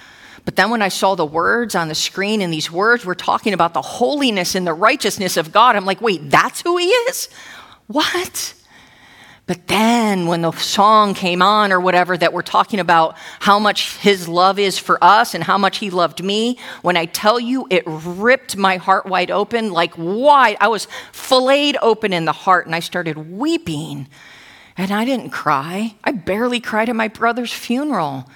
[0.45, 3.53] But then when I saw the words on the screen, and these words were talking
[3.53, 7.29] about the holiness and the righteousness of God, I'm like, wait, that's who He is?
[7.89, 8.55] What?
[9.47, 13.97] But then when the song came on or whatever that we're talking about how much
[13.99, 17.69] his love is for us and how much he loved me, when I tell you
[17.71, 22.67] it ripped my heart wide open, like wide, I was filleted open in the heart
[22.67, 24.09] and I started weeping.
[24.77, 25.95] And I didn't cry.
[26.03, 28.29] I barely cried at my brother's funeral.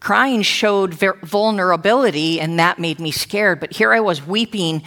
[0.00, 3.58] Crying showed vulnerability, and that made me scared.
[3.58, 4.82] But here I was weeping,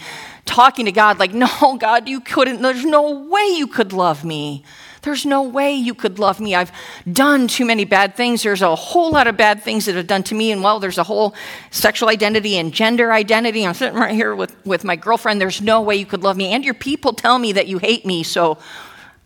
[0.46, 2.62] talking to God, like, No, God, you couldn't.
[2.62, 4.64] There's no way you could love me.
[5.02, 6.54] There's no way you could love me.
[6.54, 6.70] I've
[7.10, 8.44] done too many bad things.
[8.44, 10.52] There's a whole lot of bad things that have done to me.
[10.52, 11.34] And well, there's a whole
[11.72, 13.66] sexual identity and gender identity.
[13.66, 15.40] I'm sitting right here with, with my girlfriend.
[15.40, 16.52] There's no way you could love me.
[16.52, 18.22] And your people tell me that you hate me.
[18.22, 18.58] So,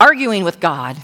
[0.00, 0.96] arguing with God.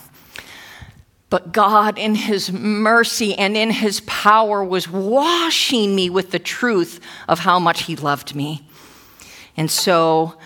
[1.29, 7.01] But God, in His mercy and in His power, was washing me with the truth
[7.29, 8.67] of how much He loved me.
[9.57, 10.39] And so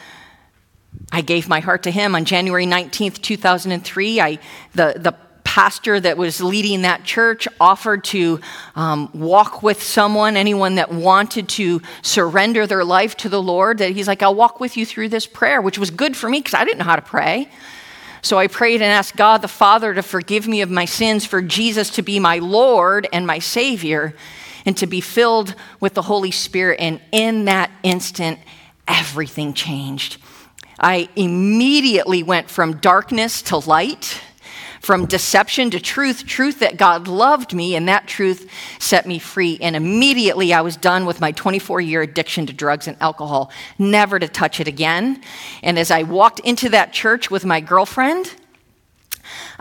[1.17, 4.21] I gave my heart to Him on January 19th, 2003.
[4.21, 4.39] I,
[4.75, 8.39] the, the pastor that was leading that church offered to
[8.75, 13.93] um, walk with someone, anyone that wanted to surrender their life to the Lord, that
[13.93, 16.53] he's like, I'll walk with you through this prayer, which was good for me because
[16.53, 17.49] I didn't know how to pray.
[18.21, 21.41] So I prayed and asked God the Father to forgive me of my sins, for
[21.41, 24.15] Jesus to be my Lord and my Savior,
[24.67, 26.79] and to be filled with the Holy Spirit.
[26.79, 28.39] And in that instant,
[28.87, 30.19] everything changed.
[30.79, 34.21] I immediately went from darkness to light
[34.87, 39.59] from deception to truth, truth that God loved me, and that truth set me free.
[39.61, 44.21] And immediately I was done with my 24 year addiction to drugs and alcohol, never
[44.21, 45.21] to touch it again.
[45.65, 48.33] And as I walked into that church with my girlfriend,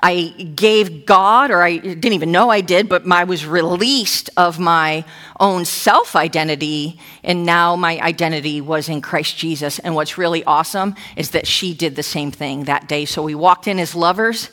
[0.01, 4.59] I gave God, or I didn't even know I did, but I was released of
[4.59, 5.05] my
[5.39, 9.79] own self identity, and now my identity was in Christ Jesus.
[9.79, 13.05] And what's really awesome is that she did the same thing that day.
[13.05, 14.49] So we walked in as lovers,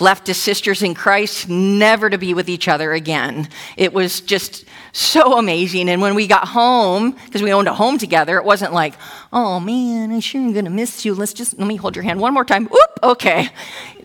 [0.00, 3.48] left as sisters in Christ, never to be with each other again.
[3.76, 5.88] It was just so amazing.
[5.88, 8.94] And when we got home, because we owned a home together, it wasn't like,
[9.32, 11.14] oh man, I sure am gonna miss you.
[11.14, 12.64] Let's just let me hold your hand one more time.
[12.66, 13.48] Oop, okay.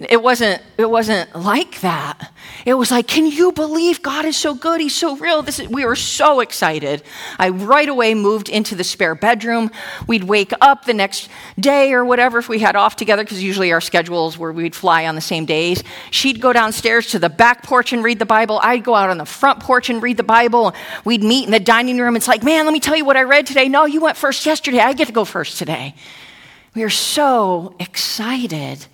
[0.10, 2.32] It wasn't, it wasn't like that.
[2.66, 4.82] It was like, can you believe God is so good?
[4.82, 5.42] He's so real.
[5.42, 7.02] This is, we were so excited.
[7.40, 9.72] I right away moved into the spare bedroom.
[10.06, 13.72] We'd wake up the next day or whatever if we had off together, because usually
[13.72, 15.82] our schedules were we'd fly on the same days.
[16.12, 18.60] She'd go downstairs to the back porch and read the Bible.
[18.62, 20.74] I'd go out on the front porch and read the Bible.
[21.06, 22.16] We'd meet in the dining room.
[22.16, 23.70] It's like, man, let me tell you what I read today.
[23.70, 24.80] No, you went first yesterday.
[24.80, 25.96] I get to go first today.
[26.76, 28.86] We are so excited.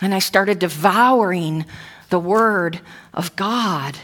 [0.00, 1.66] And I started devouring
[2.08, 2.80] the Word
[3.12, 3.96] of God.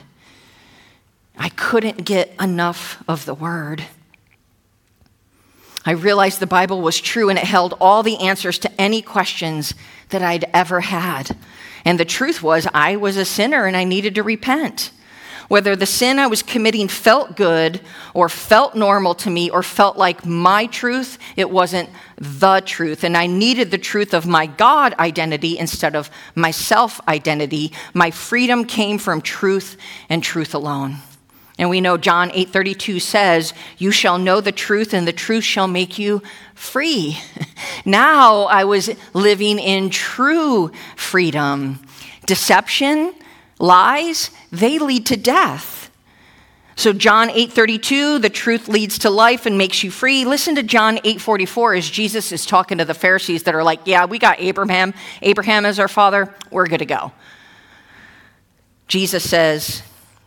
[1.36, 3.84] I couldn't get enough of the Word.
[5.84, 9.72] I realized the Bible was true and it held all the answers to any questions
[10.10, 11.36] that I'd ever had.
[11.84, 14.90] And the truth was, I was a sinner and I needed to repent.
[15.48, 17.80] Whether the sin I was committing felt good
[18.14, 23.04] or felt normal to me or felt like my truth, it wasn't the truth.
[23.04, 27.72] And I needed the truth of my God identity instead of my self identity.
[27.94, 29.76] My freedom came from truth
[30.08, 30.96] and truth alone.
[31.58, 35.68] And we know John 8:32 says, "You shall know the truth and the truth shall
[35.68, 36.22] make you
[36.54, 37.18] free."
[37.84, 41.80] now I was living in true freedom.
[42.26, 43.14] Deception,
[43.58, 45.90] lies, they lead to death.
[46.78, 50.26] So John 8:32, the truth leads to life and makes you free.
[50.26, 54.04] Listen to John 8:44 as Jesus is talking to the Pharisees that are like, "Yeah,
[54.04, 56.34] we got Abraham, Abraham is our father.
[56.50, 57.12] We're good to go."
[58.88, 59.82] Jesus says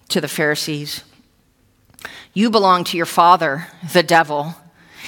[0.07, 1.03] to the Pharisees,
[2.33, 4.55] "You belong to your father, the devil,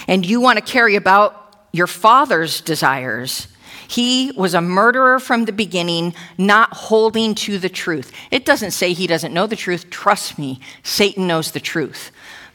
[0.07, 3.47] and you want to carry about your father's desires."
[3.91, 8.13] He was a murderer from the beginning, not holding to the truth.
[8.31, 9.89] It doesn't say he doesn't know the truth.
[9.89, 12.11] Trust me, Satan knows the truth.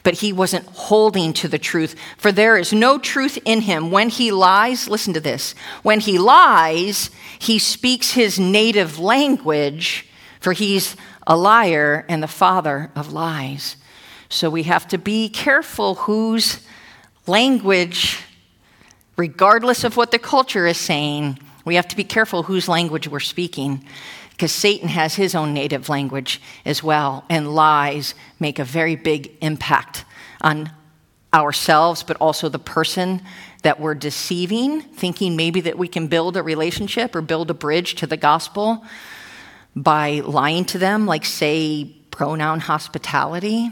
[0.07, 1.93] but he wasn't holding to the truth.
[2.17, 3.91] For there is no truth in him.
[3.91, 10.07] When he lies, listen to this when he lies, he speaks his native language,
[10.39, 10.95] for he's
[11.27, 13.75] a liar and the father of lies.
[14.29, 16.61] So we have to be careful whose
[17.27, 18.21] language,
[19.17, 23.19] regardless of what the culture is saying, we have to be careful whose language we're
[23.19, 23.83] speaking
[24.31, 29.31] because Satan has his own native language as well, and lies make a very big
[29.41, 30.05] impact
[30.41, 30.71] on
[31.33, 33.19] ourselves, but also the person
[33.63, 37.95] that we're deceiving, thinking maybe that we can build a relationship or build a bridge
[37.95, 38.85] to the gospel
[39.75, 43.71] by lying to them, like, say, pronoun hospitality.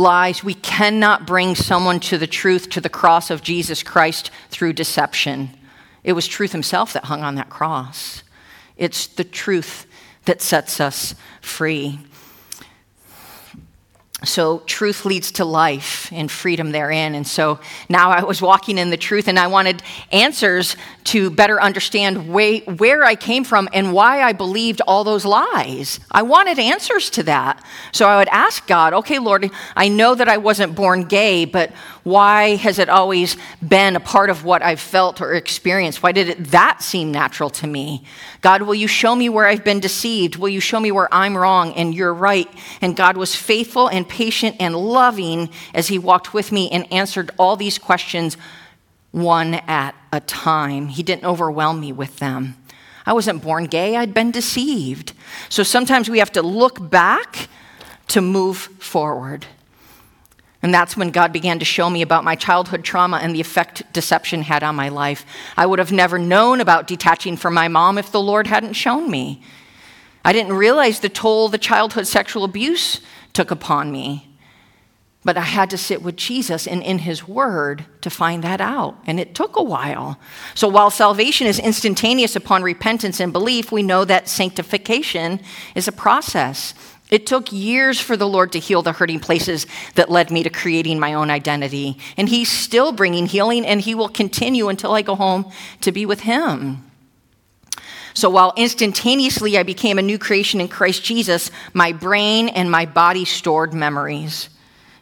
[0.00, 4.72] Lies, we cannot bring someone to the truth, to the cross of Jesus Christ through
[4.72, 5.50] deception.
[6.02, 8.22] It was truth himself that hung on that cross.
[8.78, 9.86] It's the truth
[10.24, 11.98] that sets us free.
[14.24, 17.14] So, truth leads to life and freedom therein.
[17.14, 19.82] And so now I was walking in the truth and I wanted
[20.12, 25.24] answers to better understand way, where I came from and why I believed all those
[25.24, 26.00] lies.
[26.10, 27.64] I wanted answers to that.
[27.92, 31.72] So I would ask God, okay, Lord, I know that I wasn't born gay, but
[32.02, 33.36] why has it always
[33.66, 36.02] been a part of what I've felt or experienced?
[36.02, 38.04] Why did it, that seem natural to me?
[38.40, 40.36] God, will you show me where I've been deceived?
[40.36, 42.48] Will you show me where I'm wrong and you're right?
[42.80, 47.30] And God was faithful and patient and loving as He walked with me and answered
[47.38, 48.36] all these questions
[49.10, 50.88] one at a time.
[50.88, 52.56] He didn't overwhelm me with them.
[53.06, 55.14] I wasn't born gay, I'd been deceived.
[55.48, 57.48] So sometimes we have to look back
[58.08, 59.46] to move forward.
[60.62, 63.90] And that's when God began to show me about my childhood trauma and the effect
[63.92, 65.24] deception had on my life.
[65.56, 69.10] I would have never known about detaching from my mom if the Lord hadn't shown
[69.10, 69.42] me.
[70.22, 73.00] I didn't realize the toll the childhood sexual abuse
[73.32, 74.29] took upon me.
[75.22, 78.96] But I had to sit with Jesus and in his word to find that out.
[79.06, 80.18] And it took a while.
[80.54, 85.40] So while salvation is instantaneous upon repentance and belief, we know that sanctification
[85.74, 86.72] is a process.
[87.10, 90.48] It took years for the Lord to heal the hurting places that led me to
[90.48, 91.98] creating my own identity.
[92.16, 95.52] And he's still bringing healing, and he will continue until I go home
[95.82, 96.90] to be with him.
[98.14, 102.86] So while instantaneously I became a new creation in Christ Jesus, my brain and my
[102.86, 104.48] body stored memories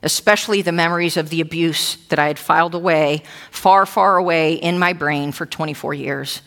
[0.03, 4.79] especially the memories of the abuse that I had filed away, far, far away in
[4.79, 6.43] my brain for 24 years.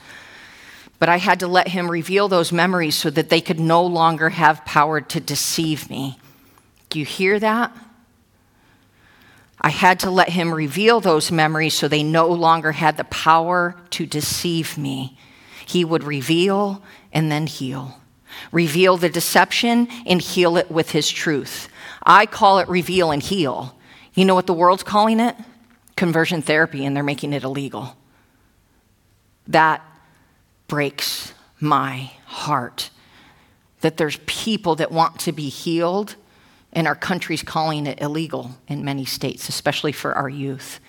[1.00, 4.30] But I had to let him reveal those memories so that they could no longer
[4.30, 6.20] have power to deceive me.
[6.90, 7.76] Do you hear that?
[9.60, 13.76] I had to let him reveal those memories so they no longer had the power
[13.92, 15.18] to deceive me.
[15.66, 16.84] He would reveal
[17.14, 18.00] and then heal.
[18.52, 21.70] Reveal the deception and heal it with his truth.
[22.04, 23.78] I call it reveal and heal.
[24.14, 25.36] You know what the world's calling it?
[25.96, 27.96] Conversion therapy, and they're making it illegal.
[29.48, 29.86] That
[30.68, 32.90] breaks my heart
[33.82, 36.16] that there's people that want to be healed,
[36.72, 40.80] and our country's calling it illegal in many states, especially for our youth.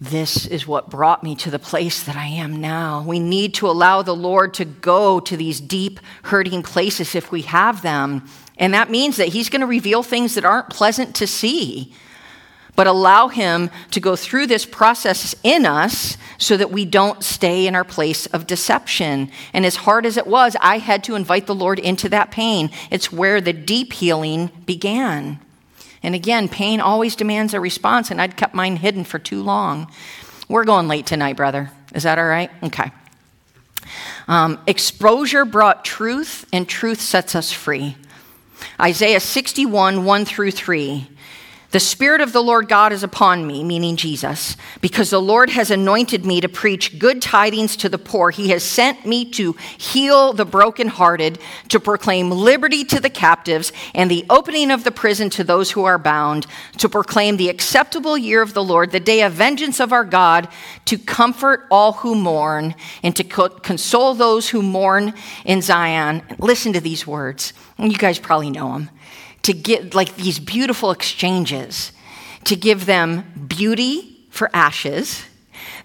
[0.00, 3.04] This is what brought me to the place that I am now.
[3.06, 7.42] We need to allow the Lord to go to these deep, hurting places if we
[7.42, 11.26] have them and that means that he's going to reveal things that aren't pleasant to
[11.26, 11.92] see,
[12.76, 17.66] but allow him to go through this process in us so that we don't stay
[17.66, 19.30] in our place of deception.
[19.52, 22.70] And as hard as it was, I had to invite the Lord into that pain.
[22.90, 25.40] It's where the deep healing began.
[26.02, 29.90] And again, pain always demands a response, and I'd kept mine hidden for too long.
[30.48, 31.70] We're going late tonight, brother.
[31.94, 32.50] Is that all right?
[32.62, 32.90] Okay.
[34.28, 37.96] Um, exposure brought truth, and truth sets us free.
[38.80, 41.08] Isaiah 61, 1 through 3.
[41.74, 45.72] The Spirit of the Lord God is upon me, meaning Jesus, because the Lord has
[45.72, 48.30] anointed me to preach good tidings to the poor.
[48.30, 54.08] He has sent me to heal the brokenhearted, to proclaim liberty to the captives, and
[54.08, 56.46] the opening of the prison to those who are bound,
[56.78, 60.46] to proclaim the acceptable year of the Lord, the day of vengeance of our God,
[60.84, 65.12] to comfort all who mourn, and to console those who mourn
[65.44, 66.22] in Zion.
[66.38, 67.52] Listen to these words.
[67.80, 68.90] You guys probably know them
[69.44, 71.92] to get like these beautiful exchanges,
[72.44, 75.24] to give them beauty for ashes,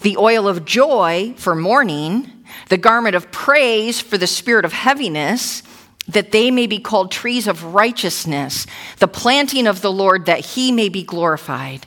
[0.01, 2.31] the oil of joy for mourning,
[2.69, 5.61] the garment of praise for the spirit of heaviness,
[6.07, 8.65] that they may be called trees of righteousness,
[8.97, 11.85] the planting of the Lord, that he may be glorified.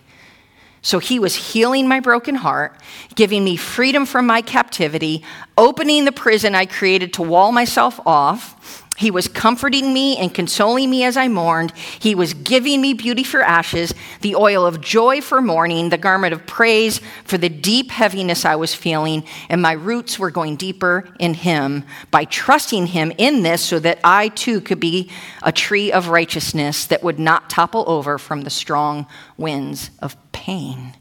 [0.83, 2.81] So he was healing my broken heart,
[3.15, 5.25] giving me freedom from my captivity,
[5.57, 10.89] opening the prison I created to wall myself off, He was comforting me and consoling
[10.89, 11.73] me as I mourned.
[11.77, 16.33] He was giving me beauty for ashes, the oil of joy for mourning, the garment
[16.33, 19.25] of praise for the deep heaviness I was feeling.
[19.49, 21.83] And my roots were going deeper in Him
[22.13, 25.11] by trusting Him in this so that I too could be
[25.43, 30.95] a tree of righteousness that would not topple over from the strong winds of pain.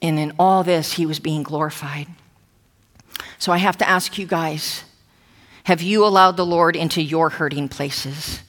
[0.00, 2.06] And in all this, He was being glorified.
[3.38, 4.84] So I have to ask you guys
[5.70, 8.42] have you allowed the Lord into your hurting places?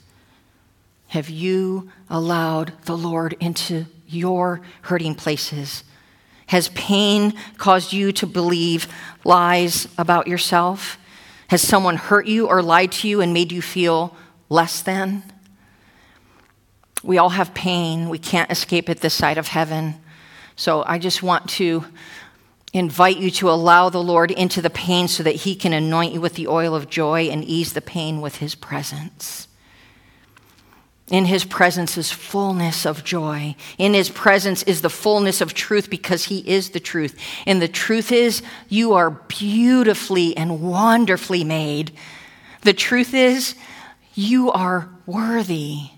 [1.09, 5.83] Have you allowed the Lord into your hurting places?
[6.47, 8.87] Has pain caused you to believe
[9.23, 10.97] lies about yourself?
[11.49, 14.15] Has someone hurt you or lied to you and made you feel
[14.49, 15.21] less than?
[17.03, 18.09] We all have pain.
[18.09, 19.93] We can't escape it this side of heaven.
[20.55, 21.85] So I just want to
[22.73, 26.21] invite you to allow the Lord into the pain so that he can anoint you
[26.21, 29.47] with the oil of joy and ease the pain with his presence.
[31.09, 33.55] In his presence is fullness of joy.
[33.77, 37.19] In his presence is the fullness of truth because he is the truth.
[37.45, 41.91] And the truth is, you are beautifully and wonderfully made.
[42.61, 43.55] The truth is,
[44.13, 45.89] you are worthy.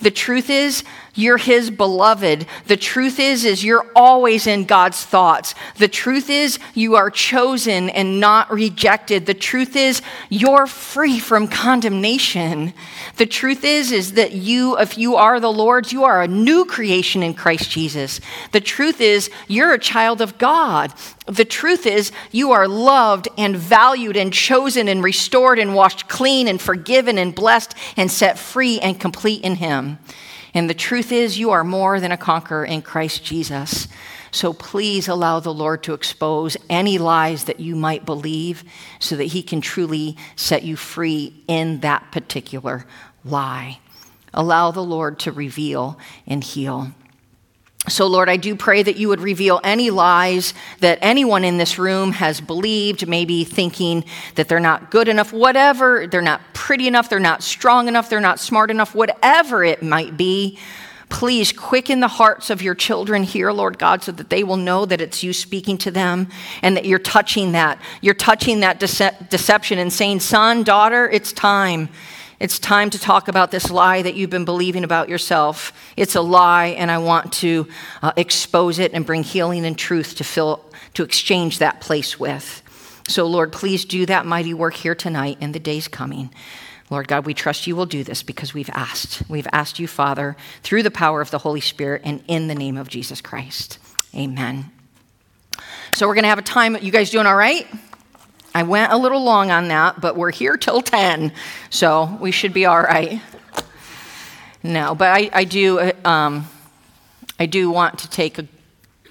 [0.00, 0.84] The truth is,
[1.16, 2.46] you're his beloved.
[2.66, 5.54] The truth is is you're always in God's thoughts.
[5.78, 9.26] The truth is you are chosen and not rejected.
[9.26, 12.74] The truth is you're free from condemnation.
[13.16, 16.64] The truth is is that you if you are the Lord's, you are a new
[16.66, 18.20] creation in Christ Jesus.
[18.52, 20.92] The truth is you're a child of God.
[21.26, 26.46] The truth is you are loved and valued and chosen and restored and washed clean
[26.46, 29.98] and forgiven and blessed and set free and complete in him.
[30.56, 33.88] And the truth is, you are more than a conqueror in Christ Jesus.
[34.30, 38.64] So please allow the Lord to expose any lies that you might believe
[38.98, 42.86] so that He can truly set you free in that particular
[43.22, 43.80] lie.
[44.32, 46.90] Allow the Lord to reveal and heal.
[47.88, 51.78] So, Lord, I do pray that you would reveal any lies that anyone in this
[51.78, 57.08] room has believed, maybe thinking that they're not good enough, whatever, they're not pretty enough,
[57.08, 60.58] they're not strong enough, they're not smart enough, whatever it might be.
[61.08, 64.84] Please quicken the hearts of your children here, Lord God, so that they will know
[64.84, 66.28] that it's you speaking to them
[66.62, 67.80] and that you're touching that.
[68.00, 71.88] You're touching that dece- deception and saying, Son, daughter, it's time.
[72.38, 75.72] It's time to talk about this lie that you've been believing about yourself.
[75.96, 77.66] It's a lie, and I want to
[78.02, 80.62] uh, expose it and bring healing and truth to fill,
[80.94, 82.62] to exchange that place with.
[83.08, 86.30] So, Lord, please do that mighty work here tonight and the days coming.
[86.90, 89.22] Lord God, we trust you will do this because we've asked.
[89.30, 92.76] We've asked you, Father, through the power of the Holy Spirit and in the name
[92.76, 93.78] of Jesus Christ.
[94.14, 94.70] Amen.
[95.94, 96.76] So, we're going to have a time.
[96.82, 97.66] You guys doing all right?
[98.56, 101.30] I went a little long on that, but we're here till 10,
[101.68, 103.20] so we should be all right.
[104.62, 106.48] No, but I, I do, uh, um,
[107.38, 108.48] I do want to take a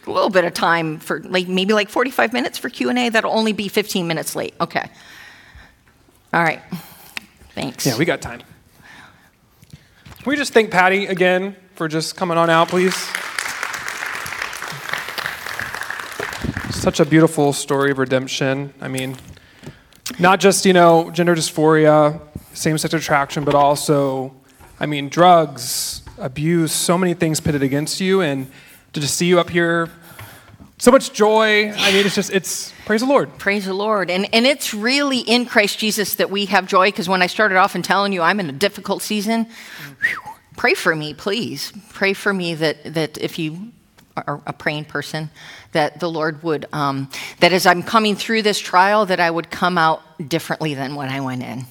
[0.08, 3.10] little bit of time for like maybe like 45 minutes for Q&A.
[3.10, 4.56] That'll only be 15 minutes late.
[4.60, 4.90] Okay.
[6.34, 6.64] All right.
[7.54, 7.86] Thanks.
[7.86, 8.40] Yeah, we got time.
[8.40, 12.96] Can we just thank Patti again for just coming on out, please?
[16.86, 18.72] Such a beautiful story of redemption.
[18.80, 19.18] I mean,
[20.20, 22.22] not just, you know, gender dysphoria,
[22.54, 24.36] same sex attraction, but also,
[24.80, 28.22] I mean, drugs, abuse, so many things pitted against you.
[28.22, 28.52] And
[28.94, 29.90] to just see you up here,
[30.78, 31.72] so much joy.
[31.72, 33.36] I mean, it's just, it's praise the Lord.
[33.40, 34.12] Praise the Lord.
[34.12, 37.58] And, and it's really in Christ Jesus that we have joy because when I started
[37.58, 41.74] off and telling you I'm in a difficult season, whew, pray for me, please.
[41.94, 43.72] Pray for me that, that if you
[44.18, 45.30] are a praying person,
[45.74, 47.10] that the Lord would, um,
[47.40, 51.10] that as I'm coming through this trial, that I would come out differently than when
[51.10, 51.66] I went in.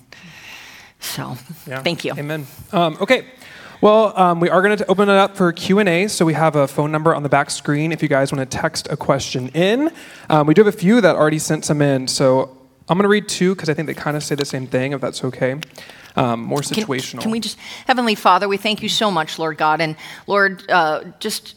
[1.01, 1.37] So,
[1.67, 1.83] yeah.
[1.83, 2.13] thank you.
[2.13, 2.47] Amen.
[2.73, 3.27] Um, okay.
[3.81, 6.67] Well, um, we are going to open it up for Q&A, so we have a
[6.67, 9.91] phone number on the back screen if you guys want to text a question in.
[10.31, 12.57] Um, we do have a few that already sent some in, so
[12.89, 14.93] I'm going to read two because I think they kind of say the same thing,
[14.93, 15.57] if that's okay.
[16.17, 17.13] Um, more situational.
[17.13, 20.71] Can, can, we just, Heavenly Father, we thank you so much, Lord God, and Lord,
[20.71, 21.57] uh, just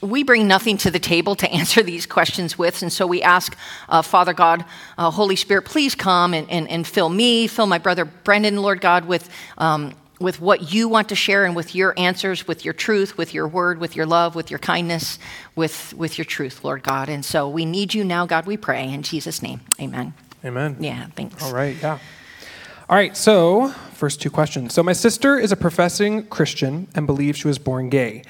[0.00, 2.82] we bring nothing to the table to answer these questions with.
[2.82, 3.56] And so we ask,
[3.88, 4.64] uh, Father God,
[4.98, 8.80] uh, Holy Spirit, please come and, and, and, fill me, fill my brother Brendan, Lord
[8.80, 9.28] God, with,
[9.58, 13.32] um, with what you want to share and with your answers, with your truth, with
[13.32, 15.18] your word, with your love, with your kindness,
[15.54, 17.08] with, with your truth, Lord God.
[17.08, 18.92] And so we need you now, God, we pray.
[18.92, 20.14] In Jesus' name, amen.
[20.44, 20.76] Amen.
[20.80, 21.42] Yeah, thanks.
[21.42, 21.98] All right, yeah.
[22.88, 24.74] All right, so first two questions.
[24.74, 28.24] So my sister is a professing Christian and believes she was born gay.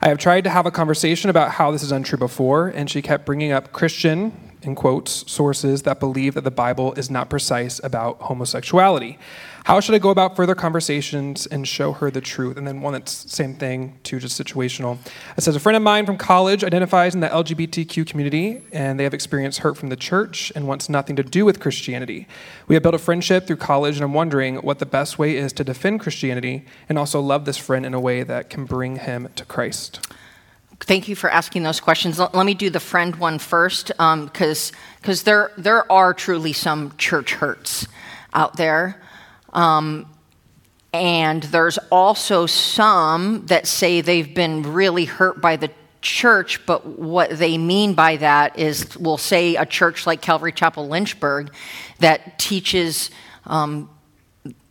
[0.00, 3.00] I have tried to have a conversation about how this is untrue before, and she
[3.00, 4.32] kept bringing up Christian
[4.62, 9.18] in quotes, sources that believe that the Bible is not precise about homosexuality.
[9.66, 12.56] How should I go about further conversations and show her the truth?
[12.56, 14.96] And then one that's same thing, too, just situational.
[15.36, 19.02] It says a friend of mine from college identifies in the LGBTQ community, and they
[19.02, 22.28] have experienced hurt from the church and wants nothing to do with Christianity.
[22.68, 25.52] We have built a friendship through college, and I'm wondering what the best way is
[25.54, 29.30] to defend Christianity and also love this friend in a way that can bring him
[29.34, 29.98] to Christ.
[30.78, 32.20] Thank you for asking those questions.
[32.20, 34.30] Let, let me do the friend one first, because um,
[35.00, 37.88] because there there are truly some church hurts
[38.32, 39.02] out there,
[39.56, 40.06] um,
[40.92, 47.30] and there's also some that say they've been really hurt by the church, but what
[47.30, 51.52] they mean by that is, we'll say a church like Calvary Chapel Lynchburg
[51.98, 53.10] that teaches.
[53.44, 53.90] Um,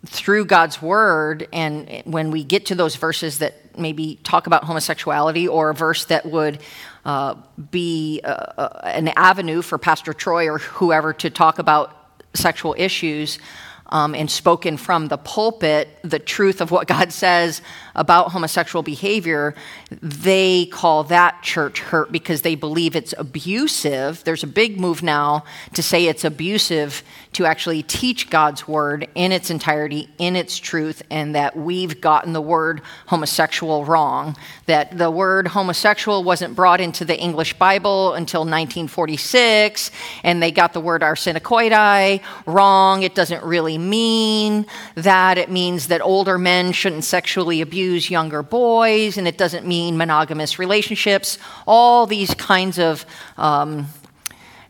[0.05, 5.47] through God's word, and when we get to those verses that maybe talk about homosexuality
[5.47, 6.59] or a verse that would
[7.05, 7.35] uh,
[7.71, 11.91] be uh, uh, an avenue for Pastor Troy or whoever to talk about
[12.33, 13.39] sexual issues,
[13.87, 17.61] um, and spoken from the pulpit the truth of what God says
[17.95, 19.55] about homosexual behavior,
[20.01, 24.23] they call that church hurt because they believe it's abusive.
[24.23, 29.31] There's a big move now to say it's abusive to actually teach God's word in
[29.31, 34.35] its entirety, in its truth, and that we've gotten the word homosexual wrong.
[34.65, 39.91] That the word homosexual wasn't brought into the English Bible until 1946,
[40.23, 43.03] and they got the word arsenokoitai wrong.
[43.03, 44.65] It doesn't really mean
[44.95, 45.37] that.
[45.37, 50.59] It means that older men shouldn't sexually abuse younger boys, and it doesn't mean monogamous
[50.59, 51.37] relationships.
[51.65, 53.05] All these kinds of
[53.37, 53.87] um,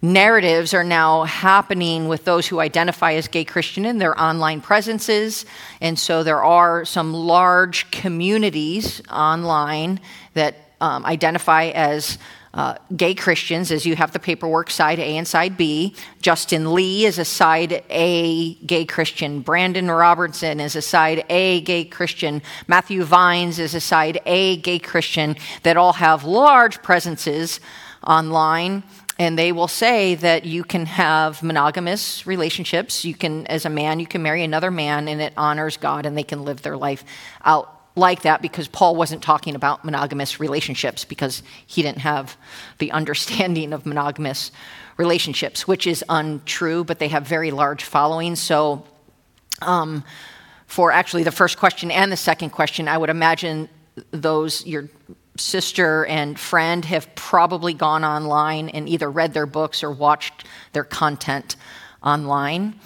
[0.02, 5.46] narratives are now happening with those who identify as gay Christian in their online presences.
[5.82, 10.00] And so there are some large communities online
[10.34, 12.18] that um, identify as
[12.56, 15.94] uh, gay Christians, as you have the paperwork side A and side B.
[16.22, 19.42] Justin Lee is a side A gay Christian.
[19.42, 22.42] Brandan Robertson is a side A gay Christian.
[22.68, 27.60] Matthew Vines is a side A gay Christian that all have large presences
[28.08, 28.84] online
[29.18, 34.00] and they will say that you can have monogamous relationships you can as a man
[34.00, 37.04] you can marry another man and it honors god and they can live their life
[37.44, 42.38] out like that because paul wasn't talking about monogamous relationships because he didn't have
[42.80, 44.52] the understanding of monogamous
[44.98, 48.86] relationships which is untrue but they have very large followings so
[49.62, 50.04] um,
[50.68, 53.70] for actually the first question and the second question i would imagine
[54.12, 54.90] those your
[55.38, 60.84] sister and friend have probably gone online and either read their books or watched their
[60.84, 61.56] content
[62.02, 62.80] online.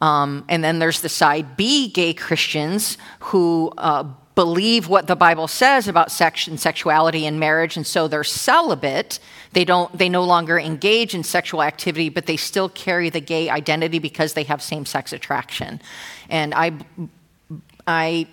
[0.00, 4.04] Um, and then there's the side B gay Christians who uh,
[4.34, 9.20] believe what the Bible says about sex and sexuality and marriage, and so they're celibate.
[9.52, 9.96] They don't.
[9.96, 14.32] They no longer engage in sexual activity, but they still carry the gay identity because
[14.32, 15.80] they have same-sex attraction.
[16.28, 16.72] And I,
[17.86, 18.26] I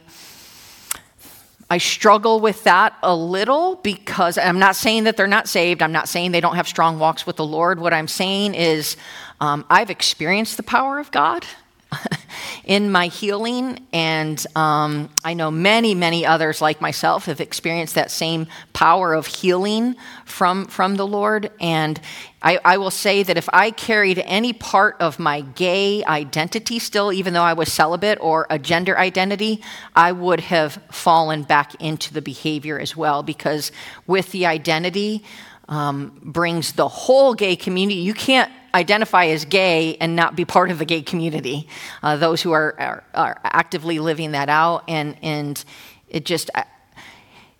[1.70, 5.82] I struggle with that a little because I'm not saying that they're not saved.
[5.82, 7.80] I'm not saying they don't have strong walks with the Lord.
[7.80, 8.98] What I'm saying is
[9.40, 11.46] um, I've experienced the power of God
[12.66, 18.12] in my healing, and um, I know many, many others like myself have experienced that
[18.12, 21.52] same power of healing from, from the Lord.
[21.60, 22.00] And
[22.42, 27.12] I, I will say that if I carried any part of my gay identity still,
[27.12, 29.62] even though I was celibate or a gender identity,
[29.96, 33.72] I would have fallen back into the behavior as well, because
[34.08, 35.24] with the identity,
[35.68, 38.02] um, brings the whole gay community.
[38.02, 41.68] You can't identify as gay and not be part of the gay community.
[42.04, 45.64] Uh, those who are, are, are, actively living that out, and and
[46.10, 46.50] it just.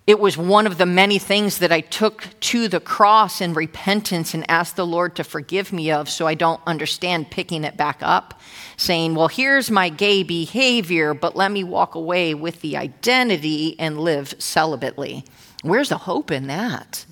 [0.04, 4.34] It was one of the many things that I took to the cross in repentance
[4.34, 7.98] and asked the Lord to forgive me of, so I don't understand picking it back
[8.00, 8.40] up,
[8.76, 14.00] saying, Well, here's my gay behavior, but let me walk away with the identity and
[14.00, 15.24] live celibately.
[15.62, 17.06] Where's the hope in that?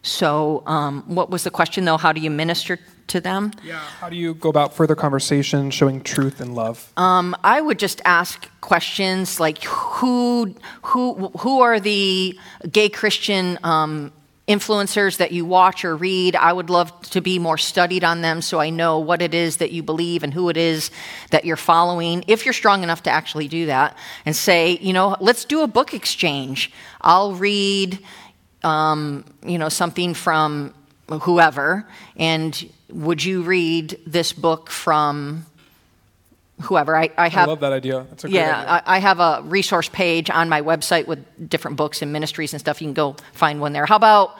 [0.00, 1.98] So, um, what was the question though?
[1.98, 2.78] How do you minister
[3.08, 3.52] to them?
[3.62, 3.78] Yeah.
[3.78, 6.92] How do you go about further conversation, showing truth and love?
[6.96, 12.38] Um, I would just ask questions like, who, who, who are the
[12.70, 14.12] gay Christian um,
[14.48, 16.36] influencers that you watch or read?
[16.36, 19.58] I would love to be more studied on them so I know what it is
[19.58, 20.90] that you believe and who it is
[21.30, 22.24] that you're following.
[22.26, 25.66] If you're strong enough to actually do that, and say, you know, let's do a
[25.66, 26.72] book exchange.
[27.00, 27.98] I'll read
[28.66, 30.74] um, you know, something from
[31.08, 31.86] whoever,
[32.16, 35.46] and would you read this book from
[36.62, 36.96] whoever?
[36.96, 37.48] I, I have.
[37.48, 38.06] I love that idea.
[38.08, 38.82] That's a yeah, idea.
[38.86, 42.60] I, I have a resource page on my website with different books and ministries and
[42.60, 42.80] stuff.
[42.80, 43.86] You can go find one there.
[43.86, 44.36] How about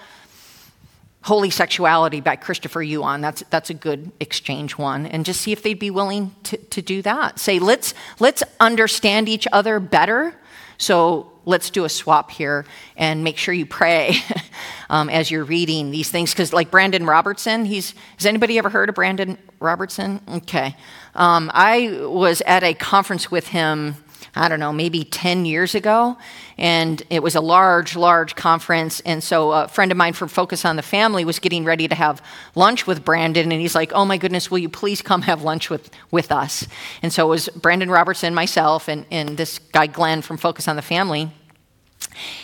[1.27, 3.21] Holy Sexuality by Christopher Yuan.
[3.21, 5.07] That's, that's a good exchange one.
[5.07, 7.41] And just see if they'd be willing to, to do that.
[7.41, 10.37] Say, let's, let's understand each other better.
[10.79, 12.67] So let's do a swap here
[12.97, 14.17] and make sure you pray
[14.91, 16.33] um, as you're reading these things.
[16.33, 20.21] Because, like Brandan Robertson, he's, has anybody ever heard of Brandan Robertson?
[20.29, 20.77] Okay.
[21.15, 23.97] Um, I was at a conference with him
[24.37, 26.19] I don't know, maybe 10 years ago.
[26.59, 29.01] And it was a large, large conference.
[29.01, 31.95] And so a friend of mine from Focus on the Family was getting ready to
[31.95, 32.23] have
[32.55, 33.51] lunch with Brandan.
[33.51, 36.67] And he's like, oh my goodness, will you please come have lunch with, with us?
[37.03, 40.77] And so it was Brandan Robertson, myself, and, and this guy, Glenn from Focus on
[40.77, 41.31] the Family.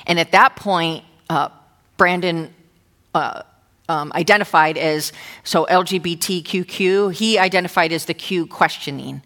[0.07, 1.51] And at that point, uh,
[1.99, 2.55] Brandan
[3.15, 3.43] uh,
[3.89, 5.13] um, identified as,
[5.45, 9.23] so LGBTQQ, he identified as the Q questioning.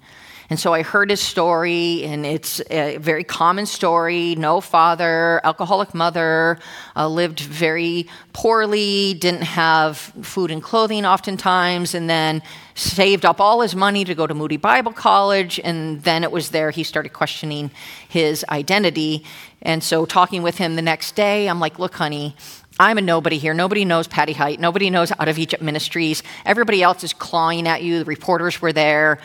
[0.49, 4.37] And so I heard his story, and it's a very common story.
[4.37, 6.59] No father, alcoholic mother,
[6.95, 12.43] uh, lived very poorly, didn't have food and clothing oftentimes, and then
[12.77, 15.59] saved up all his money to go to Moody Bible College.
[15.65, 17.73] And then it was there he started questioning
[18.09, 19.25] his identity.
[19.63, 22.37] And so, talking with him the next day, I'm like, look, honey,
[22.79, 23.55] I'm a nobody here.
[23.55, 24.61] Nobody knows Patti Height.
[24.61, 26.23] Nobody knows Out of Egypt Ministries.
[26.45, 28.01] Everybody else is clawing at you.
[28.01, 29.19] The reporters were there.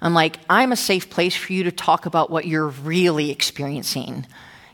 [0.00, 4.26] I'm like, I'm a safe place for you to talk about what you're really experiencing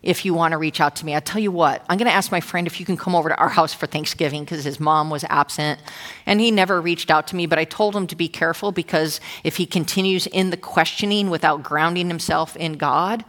[0.03, 1.15] if you want to reach out to me.
[1.15, 3.29] I tell you what, I'm going to ask my friend if you can come over
[3.29, 5.81] to our house for Thanksgiving because his mom was absent
[6.27, 9.21] and he never reached out to me, but I told him to be careful because
[9.45, 13.25] if he continues in the questioning without grounding himself in God,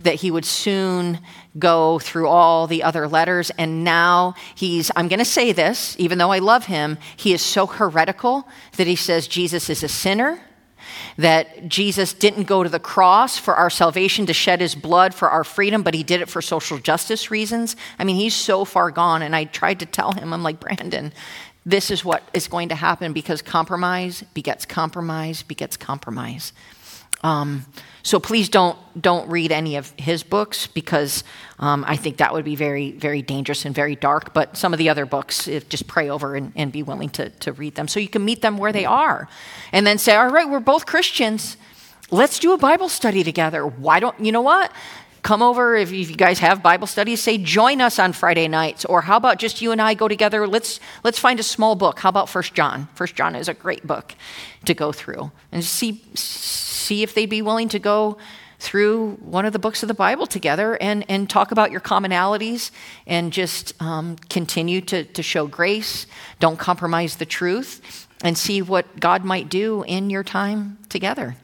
[0.00, 1.20] that he would soon
[1.58, 3.50] go through all the other letters.
[3.58, 7.42] And now he's, I'm going to say this, even though I love him, he is
[7.42, 10.40] so heretical that he says Jesus is a sinner
[11.16, 15.30] that Jesus didn't go to the cross for our salvation to shed his blood for
[15.30, 17.76] our freedom, but he did it for social justice reasons.
[17.98, 19.22] I mean, he's so far gone.
[19.22, 21.12] And I tried to tell him, I'm like, Brandan,
[21.66, 26.52] this is what is going to happen because compromise begets compromise begets compromise.
[27.24, 27.64] Um,
[28.04, 31.24] so please don't don't read any of his books because
[31.58, 34.34] um, I think that would be very very dangerous and very dark.
[34.34, 37.52] But some of the other books, just pray over and, and be willing to to
[37.52, 39.26] read them so you can meet them where they are,
[39.72, 41.56] and then say, all right, we're both Christians.
[42.10, 43.66] Let's do a Bible study together.
[43.66, 44.70] Why don't you know what?
[45.24, 49.00] Come over if you guys have bible studies say join us on friday nights or
[49.00, 52.10] how about just you and i go together let's let's find a small book how
[52.10, 54.14] about first john first john is a great book
[54.64, 58.16] to go through and see see if they'd be willing to go
[58.58, 62.70] through one of the books of the Bible together and, and talk about your commonalities
[63.06, 66.06] and just um, continue to, to show grace.
[66.40, 71.36] Don't compromise the truth and see what God might do in your time together.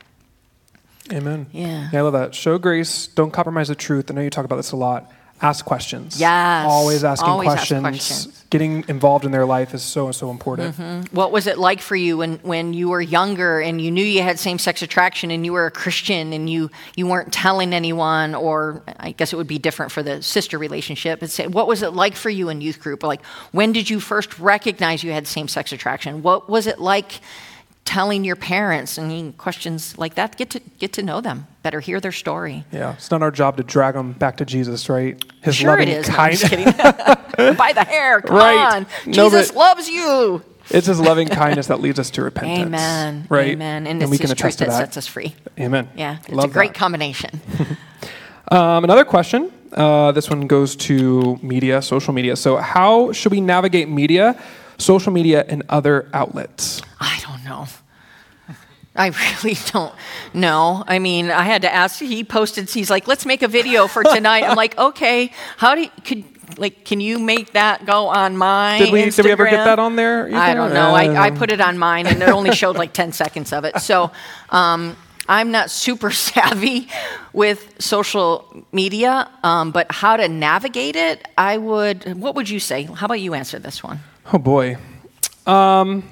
[1.12, 1.46] Amen.
[1.52, 1.88] Yeah.
[1.92, 1.98] yeah.
[1.98, 2.34] I love that.
[2.34, 3.06] Show grace.
[3.08, 4.10] Don't compromise the truth.
[4.10, 5.10] I know you talk about this a lot
[5.42, 6.20] ask questions.
[6.20, 6.66] Yes.
[6.68, 7.84] Always asking Always questions.
[7.84, 8.44] Ask questions.
[8.50, 10.76] Getting involved in their life is so, so important.
[10.76, 11.14] Mm-hmm.
[11.14, 14.22] What was it like for you when, when you were younger and you knew you
[14.22, 18.34] had same sex attraction and you were a Christian and you, you weren't telling anyone,
[18.34, 21.20] or I guess it would be different for the sister relationship?
[21.20, 23.02] But say, what was it like for you in youth group?
[23.02, 26.22] Like, when did you first recognize you had same sex attraction?
[26.22, 27.20] What was it like?
[27.90, 31.98] Telling your parents and questions like that get to get to know them better hear
[31.98, 32.64] their story.
[32.70, 35.20] Yeah it's not our job to drag them back to jesus right?
[35.42, 36.08] His sure loving it is.
[36.08, 36.40] Kind-
[37.36, 38.74] no, by the hair come right.
[38.76, 38.86] on.
[39.06, 40.40] No, jesus loves you.
[40.70, 42.68] It's his loving kindness that leads us to repentance.
[42.68, 43.26] Amen.
[43.28, 43.48] Right?
[43.48, 43.88] Amen.
[43.88, 44.76] And, and it's we can attest to that.
[44.78, 45.34] sets us free.
[45.58, 45.88] Amen.
[45.96, 46.78] Yeah it's Love a great that.
[46.78, 47.40] combination.
[48.52, 52.34] Um, another question uh, this one goes to media social media.
[52.34, 54.34] So how should we navigate media
[54.78, 56.82] social media and other outlets?
[56.98, 57.66] I don't know
[58.94, 59.08] I
[59.42, 59.94] really don't
[60.34, 60.84] know.
[60.86, 62.00] I mean, I had to ask.
[62.00, 62.68] He posted.
[62.68, 66.24] He's like, "Let's make a video for tonight." I'm like, "Okay, how do you, could
[66.58, 69.16] like can you make that go on my did we Instagram?
[69.16, 70.26] did we ever get that on there?
[70.26, 70.36] Either?
[70.36, 70.90] I don't know.
[70.90, 73.78] I, I put it on mine, and it only showed like 10 seconds of it.
[73.80, 74.10] So.
[74.50, 74.96] Um,
[75.28, 76.88] I'm not super savvy
[77.32, 82.20] with social media, um, but how to navigate it, I would.
[82.20, 82.82] What would you say?
[82.82, 84.00] How about you answer this one?
[84.32, 84.76] Oh boy.
[85.46, 86.02] Um,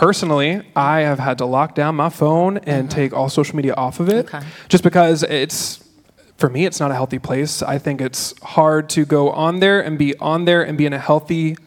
[0.00, 2.98] personally, I have had to lock down my phone and mm-hmm.
[2.98, 4.40] take all social media off of it okay.
[4.70, 5.86] just because it's
[6.38, 7.62] for me it's not a healthy place.
[7.62, 10.94] I think it's hard to go on there and be on there and be in
[10.94, 11.58] a healthy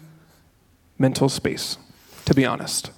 [0.98, 1.78] mental space,
[2.26, 2.90] to be honest.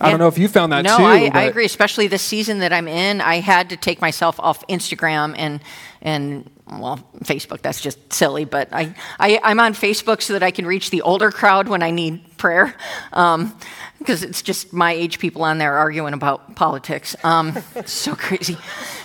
[0.00, 1.02] I don't know if you found that no, too.
[1.02, 1.64] No, I, I, agree.
[1.64, 5.60] Especially the season that I'm in, I had to take myself off Instagram and
[6.02, 7.62] and well, Facebook.
[7.62, 11.02] That's just silly, but I, I am on Facebook so that I can reach the
[11.02, 12.74] older crowd when I need prayer,
[13.10, 17.14] because um, it's just my age people on there arguing about politics.
[17.22, 18.56] Um, so crazy.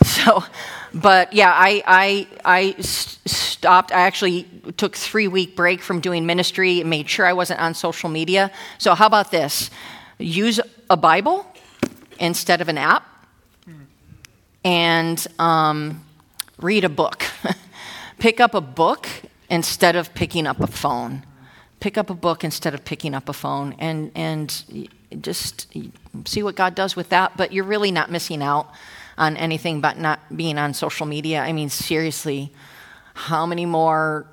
[0.03, 0.43] So,
[0.93, 2.81] but yeah, I I I.
[2.81, 3.19] St-
[3.59, 3.91] stopped.
[3.91, 7.73] I actually took three week break from doing ministry and made sure I wasn't on
[7.73, 8.51] social media.
[8.77, 9.69] So how about this?
[10.17, 11.45] Use a Bible
[12.19, 13.05] instead of an app,
[14.63, 16.03] and um,
[16.59, 17.23] read a book.
[18.19, 19.07] Pick up a book
[19.49, 21.23] instead of picking up a phone.
[21.79, 24.89] Pick up a book instead of picking up a phone, and and
[25.21, 25.73] just
[26.25, 27.37] see what God does with that.
[27.37, 28.69] But you're really not missing out
[29.17, 31.41] on anything but not being on social media.
[31.41, 32.51] I mean, seriously,
[33.13, 34.25] how many more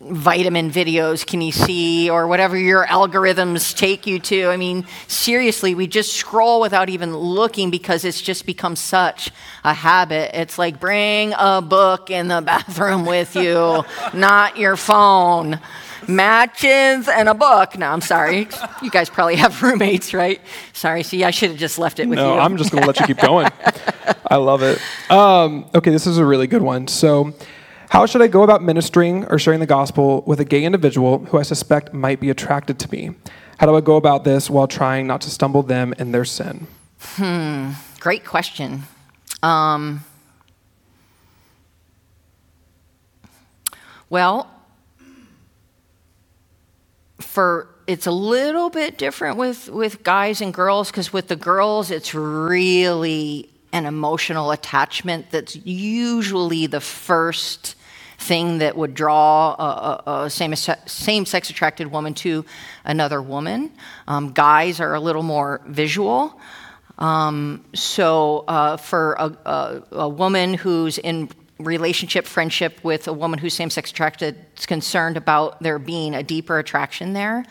[0.00, 4.48] vitamin videos can you see or whatever your algorithms take you to?
[4.48, 9.30] I mean, seriously, we just scroll without even looking because it's just become such
[9.64, 10.38] a habit.
[10.38, 15.60] It's like bring a book in the bathroom with you, not your phone
[16.08, 17.78] matches and a book.
[17.78, 18.48] No, I'm sorry.
[18.82, 20.40] You guys probably have roommates, right?
[20.72, 21.02] Sorry.
[21.02, 22.40] See, I should have just left it with no, you.
[22.40, 23.48] I'm just going to let you keep going.
[24.30, 24.80] I love it.
[25.10, 26.88] Um, okay, this is a really good one.
[26.88, 27.34] So,
[27.94, 31.38] how should I go about ministering or sharing the gospel with a gay individual who
[31.38, 33.14] I suspect might be attracted to me?
[33.58, 36.66] How do I go about this while trying not to stumble them in their sin?
[36.98, 37.70] Hmm,
[38.00, 38.82] great question.
[39.44, 40.04] Um,
[44.10, 44.50] well,
[47.20, 51.92] for it's a little bit different with with guys and girls because with the girls
[51.92, 57.76] it's really an emotional attachment that's usually the first
[58.24, 62.44] thing that would draw a, a, same, same sex attracted woman to
[62.84, 63.70] another woman.
[64.08, 66.40] Um, guys are a little more visual.
[66.98, 73.40] Um, so, uh, for a, a, a, woman who's in relationship, friendship with a woman
[73.40, 77.44] who's same sex attracted is concerned about there being a deeper attraction there.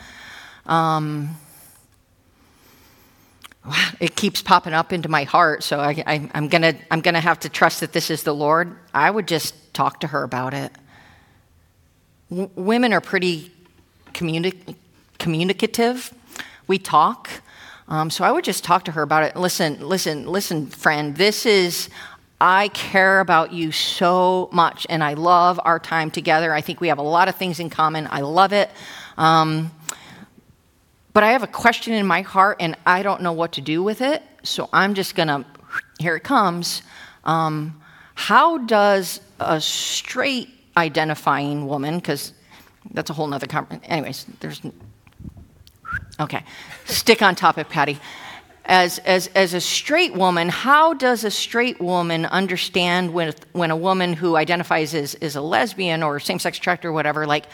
[0.64, 1.36] Um,
[4.00, 7.48] it keeps popping up into my heart, so I, am gonna I'm gonna have to
[7.48, 8.76] trust that this is the Lord.
[8.92, 10.72] I would just talk to her about it.
[12.30, 13.50] W- women are pretty
[14.12, 14.76] communi-
[15.18, 16.12] communicative.
[16.66, 17.30] We talk,
[17.88, 19.36] um, so I would just talk to her about it.
[19.36, 21.16] Listen, listen, listen, friend.
[21.16, 21.88] This is
[22.40, 26.52] I care about you so much, and I love our time together.
[26.52, 28.08] I think we have a lot of things in common.
[28.10, 28.70] I love it.
[29.16, 29.70] Um,
[31.14, 33.82] but I have a question in my heart, and I don't know what to do
[33.82, 34.22] with it.
[34.42, 35.46] So I'm just to,
[35.98, 36.82] here it comes.
[37.24, 37.80] Um,
[38.14, 42.34] how does a straight identifying woman, because
[42.92, 43.90] that's a whole nother conversation.
[43.90, 44.60] Anyways, there's,
[46.20, 46.44] okay,
[46.84, 47.98] stick on topic, Patti
[48.66, 53.76] as, as, as a straight woman, how does a straight woman understand when, when a
[53.76, 57.46] woman who identifies as, as a lesbian or same sex attracted or whatever, like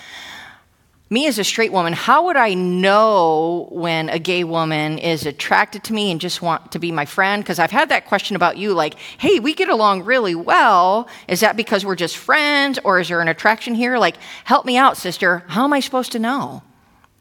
[1.13, 5.83] me as a straight woman, how would I know when a gay woman is attracted
[5.85, 7.43] to me and just want to be my friend?
[7.43, 11.09] Because I've had that question about you like, hey, we get along really well.
[11.27, 13.99] Is that because we're just friends or is there an attraction here?
[13.99, 15.43] Like, help me out, sister.
[15.49, 16.63] How am I supposed to know?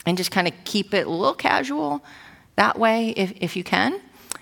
[0.06, 2.06] And just kind of keep it a little casual
[2.58, 4.00] that way if, if you can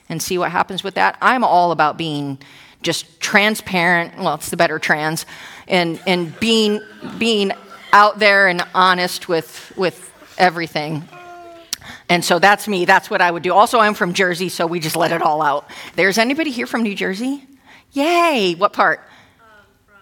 [0.09, 1.17] and see what happens with that.
[1.21, 2.37] I'm all about being
[2.81, 5.25] just transparent, well, it's the better trans,
[5.67, 6.81] and, and being,
[7.17, 7.51] being
[7.93, 11.07] out there and honest with, with everything.
[12.09, 12.85] And so that's me.
[12.85, 13.53] That's what I would do.
[13.53, 15.69] Also, I'm from Jersey, so we just let it all out.
[15.95, 17.45] There's anybody here from New Jersey?
[17.91, 18.55] Yay!
[18.55, 19.01] What part?
[19.39, 19.95] Um,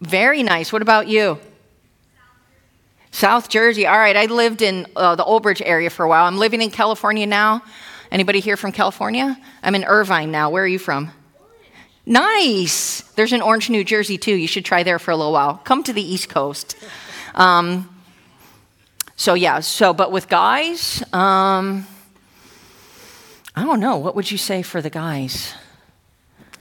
[0.00, 0.72] Very nice.
[0.72, 1.38] What about you?
[3.10, 3.86] South Jersey.
[3.86, 6.24] All right, I lived in uh, the Old Bridge area for a while.
[6.24, 7.62] I'm living in California now.
[8.10, 9.36] Anybody here from California?
[9.62, 10.50] I'm in Irvine now.
[10.50, 11.10] Where are you from?
[12.08, 13.02] Nice.
[13.16, 14.34] There's an Orange, New Jersey too.
[14.34, 15.58] You should try there for a little while.
[15.64, 16.74] Come to the East Coast.
[17.34, 17.88] Um,
[19.14, 19.60] so yeah.
[19.60, 21.86] So, but with guys, um,
[23.54, 23.98] I don't know.
[23.98, 25.54] What would you say for the guys?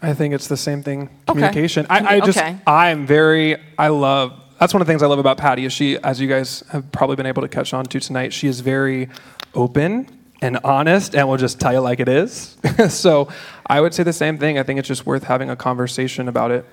[0.01, 1.09] I think it's the same thing.
[1.27, 1.85] Communication.
[1.85, 1.95] Okay.
[1.95, 2.57] I, I just okay.
[2.67, 5.97] I'm very I love that's one of the things I love about Patti is she,
[5.99, 9.09] as you guys have probably been able to catch on to tonight, she is very
[9.53, 10.09] open
[10.41, 12.57] and honest and will just tell you like it is.
[12.89, 13.29] so
[13.67, 14.57] I would say the same thing.
[14.57, 16.65] I think it's just worth having a conversation about it.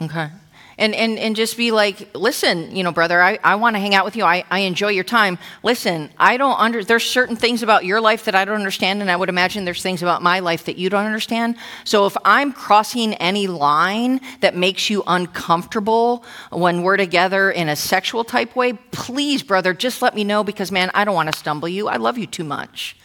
[0.00, 0.30] Okay
[0.78, 3.94] and, and, and just be like, listen, you know, brother, I, I want to hang
[3.94, 4.24] out with you.
[4.24, 5.36] I, I enjoy your time.
[5.64, 9.10] Listen, I don't under, there's certain things about your life that I don't understand, and
[9.10, 11.56] I would imagine there's things about my life that you don't understand.
[11.82, 17.76] So if I'm crossing any line that makes you uncomfortable when we're together in a
[17.76, 21.38] sexual type way, please, brother, just let me know because, man, I don't want to
[21.38, 21.88] stumble you.
[21.88, 22.96] I love you too much.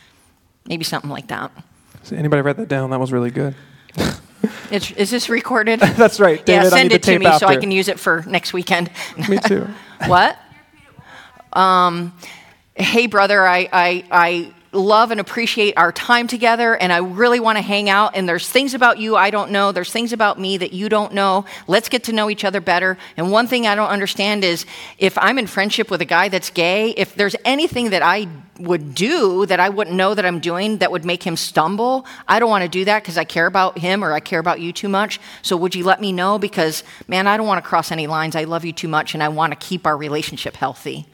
[0.68, 1.51] Maybe something like that.
[2.04, 2.89] So anybody write that down?
[2.91, 3.56] That was really good.
[4.72, 5.80] It's, is this recorded?
[5.80, 6.43] That's right.
[6.43, 7.45] David, yeah, send it to me after.
[7.45, 8.89] so I can use it for next weekend.
[9.30, 9.68] me too.
[10.08, 10.38] what?
[11.54, 12.12] Um,
[12.74, 17.57] hey, brother, I, I, I, love and appreciate our time together, and I really want
[17.57, 18.15] to hang out.
[18.15, 21.13] And there's things about you I don't know, there's things about me that you don't
[21.13, 21.45] know.
[21.67, 22.97] Let's get to know each other better.
[23.17, 24.65] And one thing I don't understand is
[24.97, 28.28] if I'm in friendship with a guy that's gay, if there's anything that I
[28.59, 32.39] would do that I wouldn't know that I'm doing that would make him stumble, I
[32.39, 34.71] don't want to do that because I care about him or I care about you
[34.71, 35.19] too much.
[35.41, 36.38] So would you let me know?
[36.38, 38.36] Because, man, I don't want to cross any lines.
[38.36, 41.07] I love you too much, and I want to keep our relationship healthy.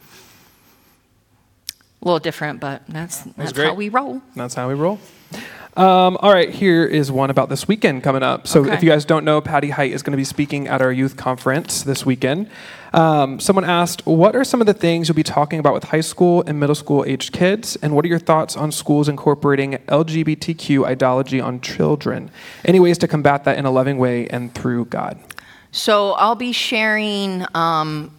[2.02, 3.68] A little different, but that's, that's great.
[3.68, 4.22] how we roll.
[4.36, 5.00] That's how we roll.
[5.78, 8.48] Um, all right, here is one about this weekend coming up.
[8.48, 8.74] So, Okay.
[8.74, 11.16] if you guys don't know, Patti Height is going to be speaking at our youth
[11.16, 12.50] conference this weekend.
[12.92, 16.02] Um, someone asked, What are some of the things you'll be talking about with high
[16.02, 17.78] school and middle school aged kids?
[17.82, 22.32] And what are your thoughts on schools incorporating LGBTQ ideology on children?
[22.66, 25.20] Any ways to combat that in a loving way and through God?
[25.72, 28.12] So I'll be sharing um,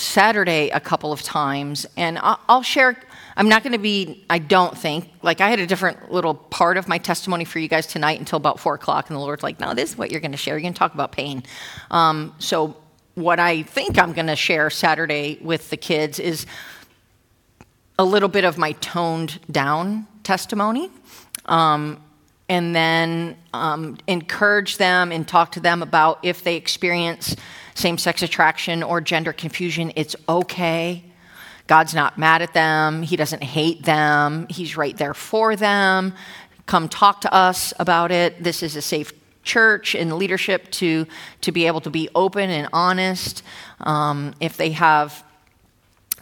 [0.00, 2.96] Saturday a couple of times, and I'll, share.
[3.36, 6.76] I'm not going to be, I don't think, like I had a different little part
[6.76, 9.60] of my testimony for you guys tonight until about four o'clock, and the Lord's like,
[9.60, 10.54] no, this is what you're going to share.
[10.54, 11.42] You're going to talk about pain.
[11.90, 12.76] Um, so,
[13.14, 16.46] what I think I'm going to share Saturday with the kids is
[17.98, 20.90] a little bit of my toned down testimony.
[21.46, 22.02] Um,
[22.50, 27.36] and then um, encourage them and talk to them about if they experience
[27.80, 31.04] same sex attraction or gender confusion, it's okay.
[31.66, 36.14] God's not mad at them, He doesn't hate them, He's right there for them.
[36.66, 38.42] Come talk to us about it.
[38.42, 39.12] This is a safe
[39.42, 41.06] church and leadership to,
[41.40, 43.42] to be able to be open and honest.
[43.80, 45.24] Um, if they have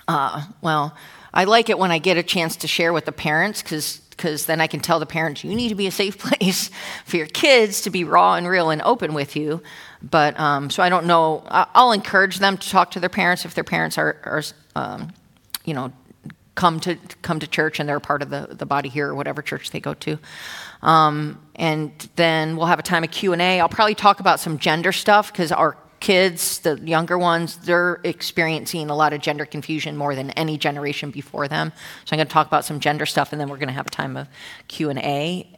[0.09, 0.97] uh, well,
[1.35, 4.61] I like it when I get a chance to share with the parents because then
[4.61, 6.71] I can tell the parents, you need to be a safe place
[7.05, 9.63] for your kids to be raw and real and open with you.
[10.03, 11.43] But um, so I don't know.
[11.49, 14.43] I'll encourage them to talk to their parents if their parents are, are
[14.77, 15.13] um,
[15.65, 15.93] you know,
[16.55, 19.15] come to come to church and they're a part of the, the body here or
[19.15, 20.19] whatever church they go to.
[20.83, 23.61] Um, and then we'll have a time of Q&A.
[23.61, 28.91] I'll probably talk about some gender stuff because our kids, the younger ones, they're experiencing
[28.91, 31.73] a lot of gender confusion more than any generation before them.
[32.05, 33.87] So I'm going to talk about some gender stuff and then we're going to have
[33.87, 34.29] a time of
[34.69, 35.49] Q&A.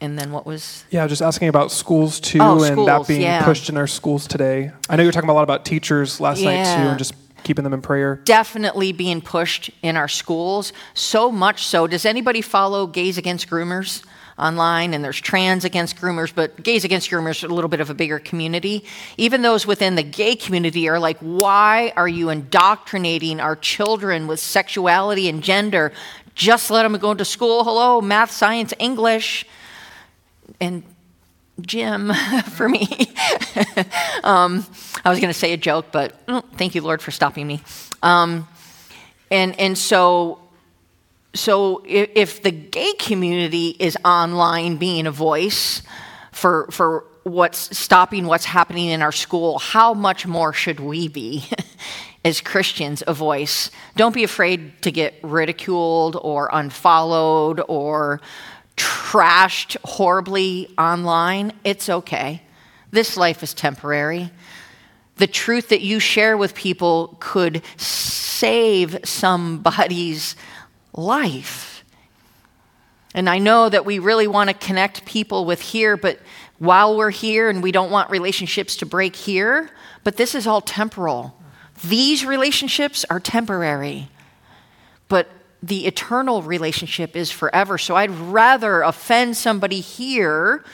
[0.00, 3.44] And then what was Yeah, just asking about schools too, Oh, and that being yeah.
[3.44, 4.72] pushed in our schools today.
[4.88, 7.14] I know you were talking a lot about teachers last night too, and just
[7.44, 8.16] keeping them in prayer.
[8.24, 10.72] definitely being pushed in our schools.
[10.94, 11.86] So much so.
[11.86, 14.04] Does anybody follow Gays Against Groomers
[14.42, 14.94] online?
[14.94, 17.94] And there's Trans Against Groomers, but Gays Against Groomers are a little bit of a
[17.94, 18.84] bigger community.
[19.16, 24.40] Even those within the gay community are like, why are you indoctrinating our children with
[24.40, 25.92] sexuality and gender?
[26.34, 27.64] Just let them go to school.
[27.64, 29.46] Hello, math, science, English.
[30.60, 30.82] And
[31.60, 32.12] gym
[32.52, 32.86] for me.
[34.24, 34.66] um,
[35.04, 37.62] I was going to say a joke, but oh, thank you, Lord, for stopping me.
[38.02, 38.48] Um,
[39.30, 40.41] and and so
[41.34, 45.82] so if, if the gay community is online being a voice
[46.30, 51.44] for for what's stopping what's happening in our school, how much more should we be?
[52.24, 53.70] As Christians, a voice.
[53.96, 58.20] Don't be afraid to get ridiculed or unfollowed or
[58.76, 61.52] trashed horribly online.
[61.64, 62.42] It's okay.
[62.92, 64.30] This life is temporary.
[65.16, 70.36] The truth that you share with people could save somebody's
[70.94, 71.84] life.
[73.14, 76.18] And I know that we really want to connect people with here, but
[76.58, 79.70] while we're here and we don't want relationships to break here,
[80.04, 81.36] but this is all temporal.
[81.84, 84.08] These relationships are temporary,
[85.08, 85.28] but
[85.62, 87.78] the eternal relationship is forever.
[87.78, 90.64] So I'd rather offend somebody here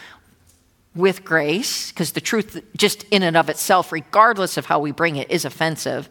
[0.94, 5.16] with grace, because the truth, just in and of itself, regardless of how we bring
[5.16, 6.08] it, is offensive.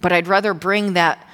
[0.00, 1.26] But I'd rather bring that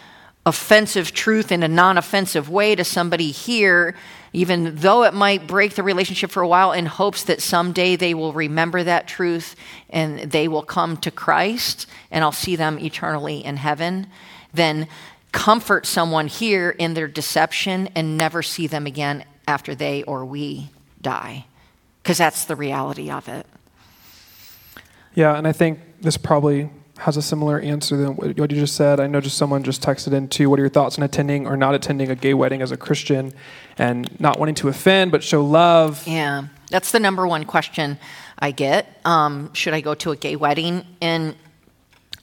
[0.46, 3.94] offensive truth in a non offensive way to somebody here,
[4.32, 8.14] even though it might break the relationship for a while, in hopes that someday they
[8.14, 9.56] will remember that truth
[9.90, 14.08] and they will come to Christ and I'll see them eternally in heaven,
[14.52, 14.88] then
[15.32, 20.70] comfort someone here in their deception and never see them again after they or we
[21.00, 21.46] die.
[22.02, 23.46] Because that's the reality of it.
[25.14, 29.00] Yeah, and I think this probably has a similar answer than what you just said.
[29.00, 30.48] I know just someone just texted in too.
[30.48, 33.32] What are your thoughts on attending or not attending a gay wedding as a Christian,
[33.78, 36.06] and not wanting to offend but show love?
[36.06, 37.98] Yeah, that's the number one question
[38.38, 39.00] I get.
[39.04, 40.84] Um, should I go to a gay wedding?
[41.00, 41.34] And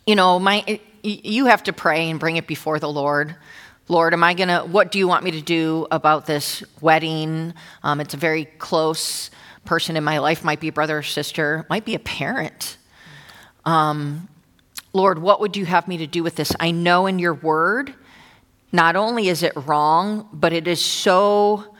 [0.07, 3.35] you know, my you have to pray and bring it before the Lord.
[3.87, 4.63] Lord, am I gonna?
[4.65, 7.53] What do you want me to do about this wedding?
[7.83, 9.31] Um, it's a very close
[9.65, 10.45] person in my life.
[10.45, 11.65] Might be a brother or sister.
[11.69, 12.77] Might be a parent.
[13.65, 14.29] Um,
[14.93, 16.51] Lord, what would you have me to do with this?
[16.59, 17.93] I know in your word
[18.71, 21.75] not only is it wrong, but it is so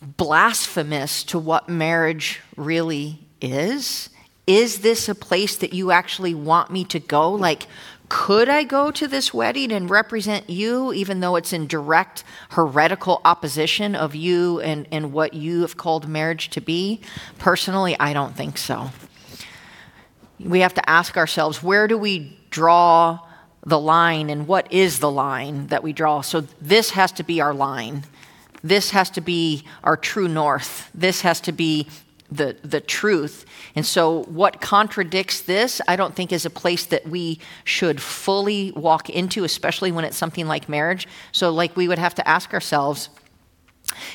[0.00, 4.08] blasphemous to what marriage really is.
[4.46, 7.32] Is this a place that you actually want me to go?
[7.32, 7.66] Like,
[8.08, 13.20] could I go to this wedding and represent you, even though it's in direct heretical
[13.24, 17.00] opposition of you and, and what you have called marriage to be?
[17.38, 18.90] Personally, I don't think so.
[20.44, 23.20] We have to ask ourselves where do we draw
[23.64, 26.20] the line and what is the line that we draw?
[26.20, 28.04] So, this has to be our line.
[28.64, 30.90] This has to be our true north.
[30.94, 31.88] This has to be
[32.30, 33.44] the, the truth.
[33.74, 38.72] And so, what contradicts this, I don't think, is a place that we should fully
[38.72, 41.06] walk into, especially when it's something like marriage.
[41.32, 43.10] So, like, we would have to ask ourselves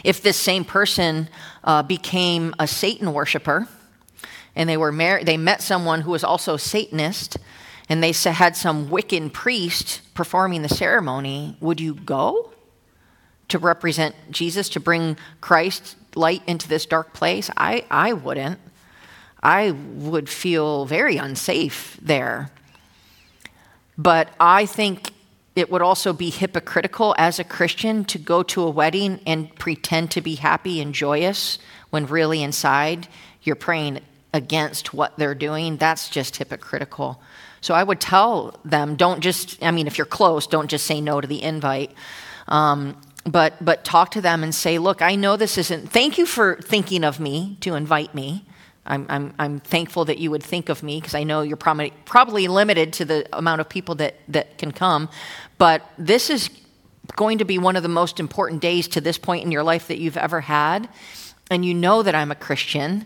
[0.04, 1.30] if this same person
[1.64, 3.68] uh, became a Satan worshiper
[4.58, 7.38] and they, were mar- they met someone who was also Satanist
[7.88, 12.52] and they had some Wiccan priest performing the ceremony, would you go
[13.48, 17.50] to represent Jesus, to bring Christ light into this dark place?
[17.56, 18.60] I, I wouldn't.
[19.42, 22.52] I would feel very unsafe there.
[23.98, 25.12] But I think
[25.56, 30.12] it would also be hypocritical as a Christian to go to a wedding and pretend
[30.12, 31.60] to be happy and joyous
[31.92, 33.08] when really inside
[33.44, 34.02] you're praying
[34.38, 35.78] against what they're doing.
[35.78, 37.22] That's just hypocritical.
[37.60, 41.02] So I would tell them don't just, I mean, if you're close, don't just say
[41.02, 41.92] no to the invite.
[42.48, 46.26] Um, but, but talk to them and say, look, I know this isn't, thank you
[46.26, 48.46] for thinking of me to invite me.
[48.86, 51.92] I'm, I'm, I'm thankful that you would think of me because I know you're probably,
[52.06, 55.10] probably limited to the amount of people that, that can come.
[55.58, 56.50] But this is
[57.16, 59.88] going to be one of the most important days to this point in your life
[59.88, 60.88] that you've ever had.
[61.50, 63.06] And you know that I'm a Christian.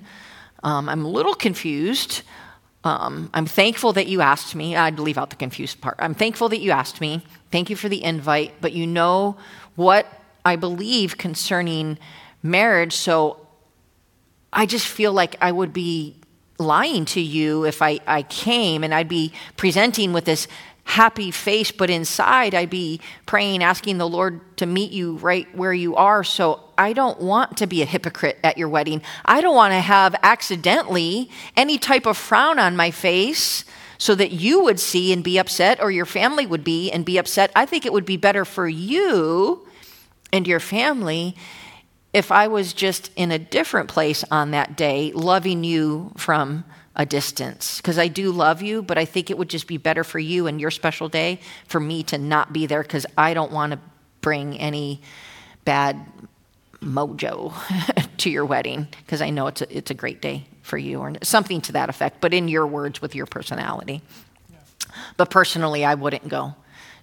[0.63, 2.21] Um, I'm a little confused.
[2.83, 4.75] Um, I'm thankful that you asked me.
[4.75, 5.95] I'd leave out the confused part.
[5.99, 7.23] I'm thankful that you asked me.
[7.51, 8.53] Thank you for the invite.
[8.61, 9.37] But you know
[9.75, 10.07] what
[10.43, 11.99] I believe concerning
[12.41, 12.93] marriage.
[12.93, 13.45] So
[14.51, 16.15] I just feel like I would be
[16.57, 20.47] lying to you if I, I came and I'd be presenting with this
[20.91, 25.73] happy face, but inside I'd be praying, asking the Lord to meet you right where
[25.73, 26.21] you are.
[26.21, 29.01] So I don't want to be a hypocrite at your wedding.
[29.23, 33.63] I don't want to have accidentally any type of frown on my face
[33.97, 37.17] so that you would see and be upset or your family would be and be
[37.17, 37.51] upset.
[37.55, 39.65] I think it would be better for you
[40.33, 41.37] and your family
[42.11, 46.65] if I was just in a different place on that day, loving you from
[46.95, 47.77] a distance.
[47.77, 50.47] Because I do love you, but I think it would just be better for you
[50.47, 53.79] and your special day for me to not be there because I don't want to
[54.21, 55.01] bring any
[55.65, 56.05] bad
[56.81, 57.53] mojo
[58.17, 61.13] to your wedding because I know it's a, it's a great day for you or
[61.23, 64.01] something to that effect, but in your words with your personality.
[64.49, 64.57] Yeah.
[65.17, 66.55] But personally, I wouldn't go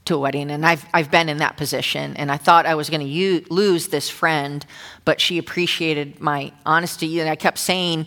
[0.08, 0.50] to a wedding.
[0.50, 2.16] And I've, I've been in that position.
[2.16, 4.64] And I thought I was going to lose this friend,
[5.04, 7.20] but she appreciated my honesty.
[7.20, 8.06] And I kept saying,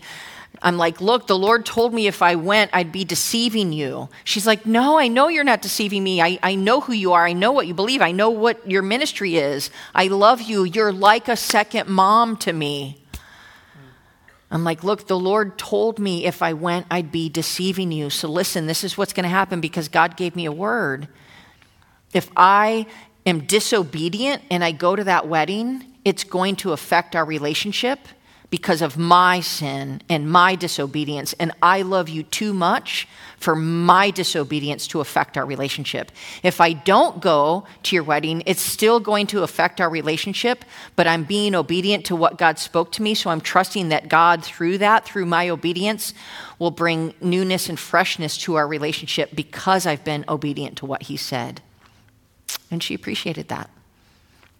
[0.64, 4.10] I'm like, look, the Lord told me if I went, I'd be deceiving you.
[4.24, 6.22] She's like, no, I know you're not deceiving me.
[6.22, 7.26] I, I know who you are.
[7.26, 8.02] I know what you believe.
[8.02, 9.72] I know what your ministry is.
[9.96, 10.64] I love you.
[10.64, 13.04] You're like a second mom to me.
[14.52, 18.10] I'm like, look, the Lord told me if I went, I'd be deceiving you.
[18.10, 21.08] So listen, this is what's going to happen because God gave me a word.
[22.14, 22.86] If I
[23.26, 28.00] am disobedient and I go to that wedding, it's going to affect our relationship
[28.52, 31.34] because of my sin and my disobedience.
[31.40, 36.12] And I love you too much for my disobedience to affect our relationship.
[36.44, 40.66] If I don't go to your wedding, it's still going to affect our relationship,
[40.98, 43.16] but I'm being obedient to what God spoke to me.
[43.16, 46.14] So I'm trusting that God, through that, through my obedience,
[46.60, 51.16] will bring newness and freshness to our relationship because I've been obedient to what He
[51.16, 51.62] said.
[52.70, 53.70] And she appreciated that.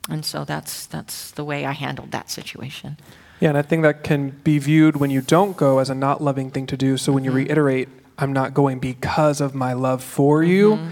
[0.10, 2.98] And so that's, that's the way I handled that situation.
[3.42, 6.24] Yeah, and I think that can be viewed when you don't go as a not
[6.24, 6.96] loving thing to do.
[6.96, 7.38] So when you mm-hmm.
[7.38, 10.92] reiterate, I'm not going because of my love for you, mm-hmm.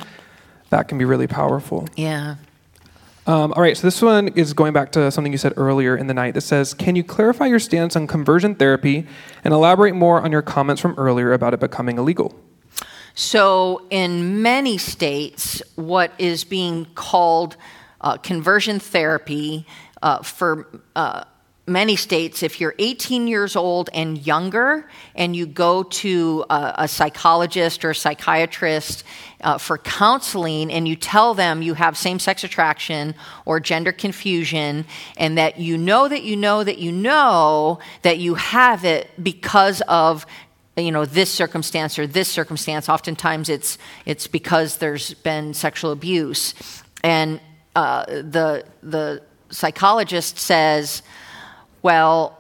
[0.72, 1.88] that can be really powerful.
[1.96, 2.36] Yeah.
[3.28, 6.08] Um, all right, so this one is going back to something you said earlier in
[6.08, 9.06] the night that says, Can you clarify your stance on conversion therapy
[9.44, 12.34] and elaborate more on your comments from earlier about it becoming illegal?
[13.14, 17.58] So, in many states, what is being called
[18.02, 19.68] uh, conversion therapy
[20.02, 21.26] uh, for uh,
[21.70, 26.88] many states, if you're 18 years old and younger and you go to a, a
[26.88, 29.04] psychologist or a psychiatrist
[29.42, 33.16] uh, for counseling and you tell them you have same sex attraction
[33.46, 34.86] or gender confusion
[35.18, 39.82] and that you know that you know that you know that you have it because
[39.88, 40.26] of
[40.76, 42.90] you know this circumstance or this circumstance.
[42.90, 46.54] Oftentimes it's it's because there's been sexual abuse.
[47.04, 47.40] And
[47.76, 51.02] uh, the, the psychologist says,
[51.82, 52.38] well,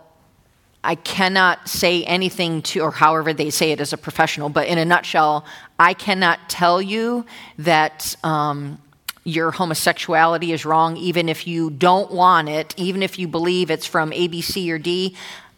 [0.84, 4.78] I cannot say anything to, or however they say it as a professional, but in
[4.78, 5.45] a nutshell,
[5.78, 7.26] I cannot tell you
[7.57, 8.82] that um,
[9.26, 13.86] your homosexuality is wrong, even if you don't want it, even if you believe it's
[13.86, 15.16] from A, B, C, or D.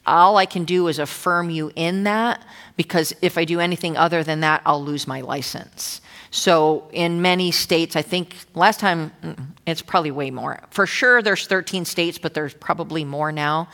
[0.08, 2.44] All I can do is affirm you in that,
[2.76, 6.02] because if I do anything other than that, I'll lose my license.
[6.32, 9.12] So in many states, I think last time
[9.66, 10.62] it's probably way more.
[10.70, 13.68] For sure, there's 13 states, but there's probably more now.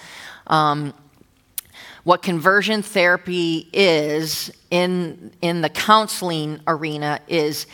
[0.47, 0.93] Um,
[2.03, 7.67] what conversion therapy is in, in the counseling arena is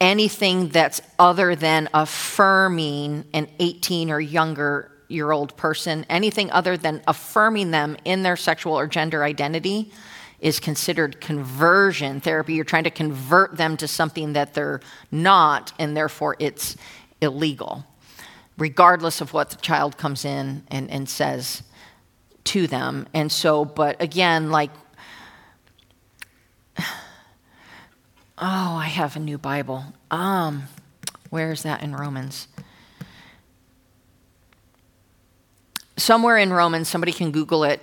[0.00, 7.02] anything that's other than affirming an 18 or younger year old person, anything other than
[7.08, 9.92] affirming them in their sexual or gender identity
[10.42, 12.54] is considered conversion therapy.
[12.54, 16.76] You're trying to convert them to something that they're not, and therefore it's
[17.20, 17.86] illegal,
[18.58, 21.62] regardless of what the child comes in and, and says
[22.44, 23.06] to them.
[23.14, 24.72] And so, but again, like,
[26.76, 26.82] oh,
[28.36, 29.84] I have a new Bible.
[30.10, 30.64] Um,
[31.30, 32.48] where is that in Romans?
[35.96, 37.80] Somewhere in Romans, somebody can Google it.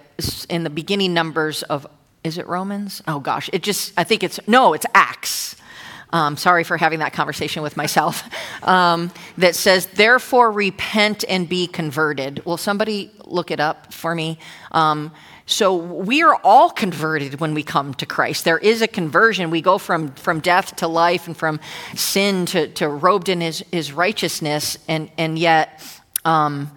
[0.49, 1.87] In the beginning numbers of,
[2.23, 3.01] is it Romans?
[3.07, 5.55] Oh gosh, it just, I think it's, no, it's Acts.
[6.11, 8.23] Um, sorry for having that conversation with myself.
[8.61, 12.45] Um, that says, therefore repent and be converted.
[12.45, 14.37] Will somebody look it up for me?
[14.73, 15.11] Um,
[15.45, 18.43] so we are all converted when we come to Christ.
[18.43, 19.49] There is a conversion.
[19.49, 21.61] We go from, from death to life and from
[21.95, 24.77] sin to, to robed in his, his righteousness.
[24.89, 25.81] And, and yet,
[26.25, 26.69] um,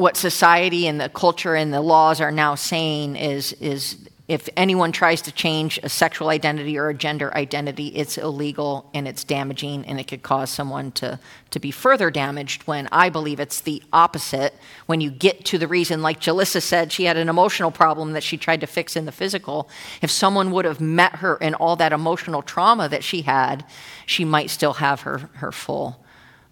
[0.00, 3.98] what society and the culture and the laws are now saying is, is
[4.28, 9.06] if anyone tries to change a sexual identity or a gender identity, it's illegal and
[9.06, 11.20] it's damaging and it could cause someone to,
[11.50, 14.54] to be further damaged when I believe it's the opposite.
[14.86, 18.22] When you get to the reason, like Jalissa said, she had an emotional problem that
[18.22, 19.68] she tried to fix in the physical.
[20.00, 23.66] If someone would have met her in all that emotional trauma that she had,
[24.06, 26.02] she might still have her, her full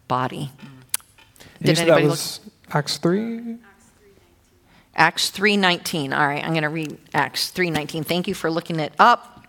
[0.06, 0.50] body.
[1.62, 2.52] Did anybody was look?
[2.70, 3.58] Acts 3?
[4.94, 6.12] Acts 3:19.
[6.12, 8.04] All right, I'm going to read Acts 3:19.
[8.04, 9.44] Thank you for looking it up.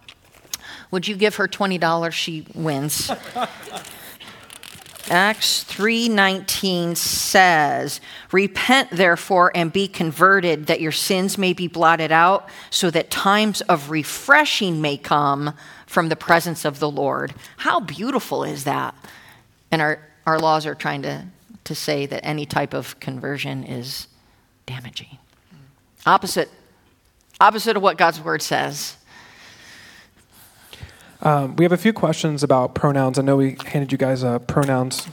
[0.92, 2.12] Would you give her $20?
[2.14, 3.12] She wins.
[5.10, 8.00] Acts 3:19 says,
[8.32, 13.62] "Repent therefore and be converted that your sins may be blotted out, so that times
[13.62, 15.56] of refreshing may come
[15.88, 18.94] from the presence of the Lord." How beautiful is that?
[19.72, 21.26] And our our laws are trying to
[21.70, 24.08] to say that any type of conversion is
[24.66, 25.20] damaging.
[26.04, 26.50] Opposite.
[27.40, 28.98] Opposite of what God's word says.
[31.22, 33.20] Um, we have a few questions about pronouns.
[33.20, 35.08] I know we handed you guys uh, pronouns.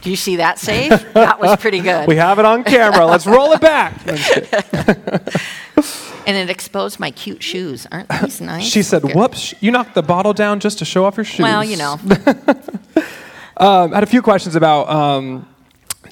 [0.00, 0.88] Do you see that save?
[1.12, 2.08] that was pretty good.
[2.08, 3.04] we have it on camera.
[3.04, 4.00] Let's roll it back.
[6.26, 7.86] and it exposed my cute shoes.
[7.92, 8.64] Aren't these nice?
[8.64, 9.52] She said, "Whoops!
[9.60, 11.98] You knocked the bottle down just to show off your shoes." Well, you know.
[13.58, 15.46] um, I had a few questions about um,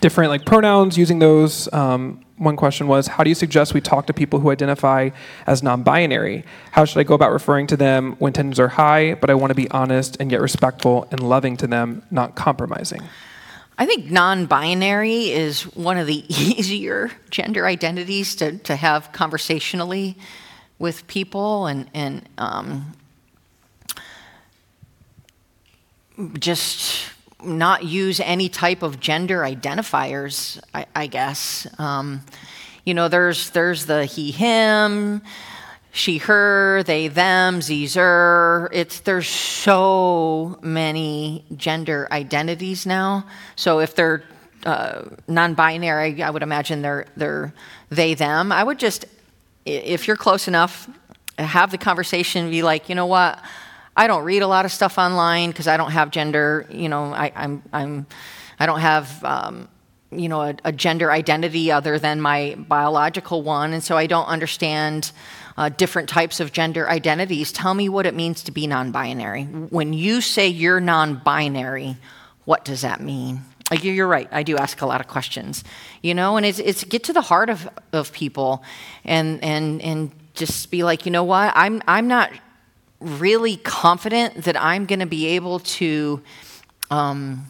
[0.02, 1.72] different like pronouns, using those.
[1.72, 5.10] Um, one question was How do you suggest we talk to people who identify
[5.46, 6.44] as non binary?
[6.72, 9.50] How should I go about referring to them when tensions are high, but I want
[9.50, 13.00] to be honest and yet respectful and loving to them, not compromising?
[13.78, 20.18] I think non binary is one of the easier gender identities to, to have conversationally
[20.78, 22.92] with people and, and um,
[26.38, 27.08] just
[27.44, 31.66] not use any type of gender identifiers, I, I guess.
[31.78, 32.23] Um,
[32.85, 35.23] you know, there's, there's the he, him,
[35.93, 38.70] she, her, they, them, zer.
[38.73, 43.27] It's, there's so many gender identities now.
[43.56, 44.24] So if they're
[44.64, 47.52] uh, non-binary, I would imagine they're, they're
[47.90, 48.52] they, them.
[48.52, 49.05] I would just,
[49.66, 50.89] if you're close enough,
[51.39, 53.39] have the conversation, be like, you know what,
[53.97, 56.66] I don't read a lot of stuff online because I don't have gender.
[56.70, 58.06] You know, I, I'm, I'm,
[58.59, 59.69] I don't have, um,
[60.10, 64.27] you know, a, a, gender identity other than my biological one, and so I don't
[64.27, 65.12] understand
[65.56, 67.52] uh, different types of gender identities.
[67.52, 69.44] Tell me what it means to be non-binary.
[69.44, 71.97] When you say you're non-binary,
[72.44, 73.40] what does that mean?
[73.70, 74.28] Like you're right.
[74.31, 75.64] I do ask a lot of questions,
[76.02, 78.62] you know, and it's, it's get to the heart of, of people,
[79.05, 82.31] and and and just be like, you know what, I'm I'm not
[83.02, 86.22] really confident that I'm going to be able to
[86.90, 87.46] um,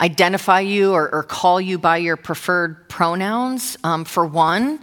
[0.00, 3.76] identify you or, or, call you by your preferred pronouns.
[3.84, 4.80] Um, for one,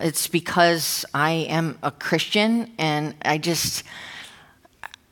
[0.00, 3.84] it's because I am a Christian and I just.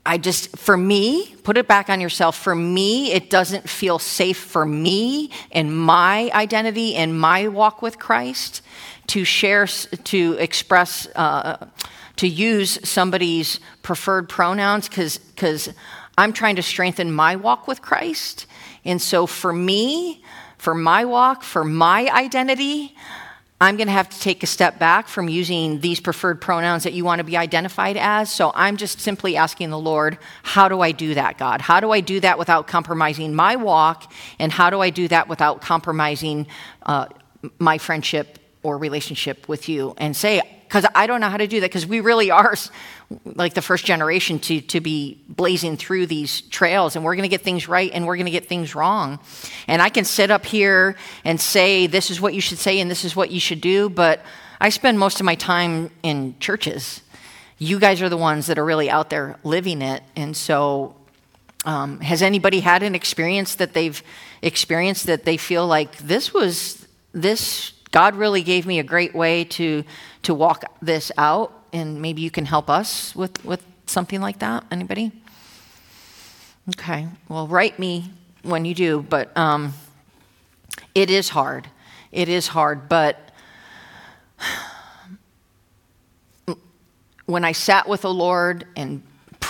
[0.06, 2.36] I just, for me, put it back on yourself.
[2.36, 7.98] For me, it doesn't feel safe for me and my identity and my walk with
[7.98, 8.60] Christ
[9.06, 11.66] to share, to express, uh,
[12.16, 15.70] to use somebody's preferred pronouns because
[16.16, 18.46] I'm trying to strengthen my walk with Christ.
[18.84, 20.22] And so for me,
[20.58, 22.94] for my walk, for my identity,
[23.60, 26.92] I'm going to have to take a step back from using these preferred pronouns that
[26.92, 28.30] you want to be identified as.
[28.30, 31.60] So I'm just simply asking the Lord, how do I do that, God?
[31.60, 34.12] How do I do that without compromising my walk?
[34.38, 36.46] And how do I do that without compromising
[36.82, 37.06] uh,
[37.58, 39.94] my friendship or relationship with you?
[39.98, 42.54] And say, because I don't know how to do that, because we really are
[43.24, 47.28] like the first generation to, to be blazing through these trails, and we're going to
[47.28, 49.18] get things right and we're going to get things wrong.
[49.68, 52.90] And I can sit up here and say, this is what you should say and
[52.90, 54.20] this is what you should do, but
[54.60, 57.02] I spend most of my time in churches.
[57.58, 60.02] You guys are the ones that are really out there living it.
[60.16, 60.96] And so,
[61.64, 64.02] um, has anybody had an experience that they've
[64.42, 69.44] experienced that they feel like this was, this, God really gave me a great way
[69.44, 69.84] to,
[70.22, 71.64] to walk this out?
[71.74, 74.64] and maybe you can help us with, with something like that.
[74.70, 75.10] Anybody?
[76.70, 77.08] Okay.
[77.28, 78.12] Well, write me
[78.42, 79.74] when you do, but um,
[80.94, 81.68] it is hard.
[82.12, 83.18] It is hard, but
[87.26, 89.02] when I sat with the Lord and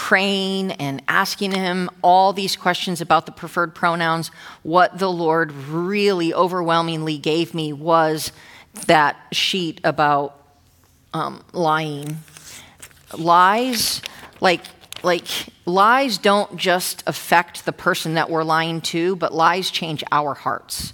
[0.05, 4.31] praying and asking Him all these questions about the preferred pronouns,
[4.63, 8.31] what the Lord really overwhelmingly gave me was
[8.87, 10.39] that sheet about
[11.15, 12.19] um, lying.
[13.17, 14.03] Lies,
[14.43, 14.61] like,
[15.03, 15.27] like
[15.65, 20.93] lies don't just affect the person that we're lying to, but lies change our hearts.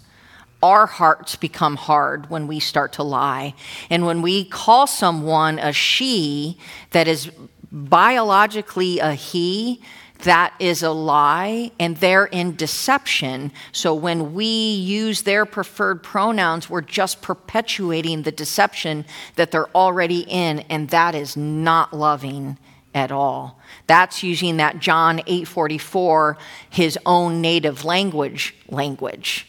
[0.63, 3.55] Our hearts become hard when we start to lie.
[3.89, 6.59] And when we call someone a she
[6.93, 7.29] that is
[7.73, 9.81] biologically a he,
[10.23, 13.53] that is a lie and they're in deception.
[13.73, 19.05] So when we use their preferred pronouns, we're just perpetuating the deception
[19.37, 22.59] that they're already in, and that is not loving
[22.95, 23.59] at all.
[23.87, 26.37] That's using that John 8:44
[26.69, 29.47] his own native language language.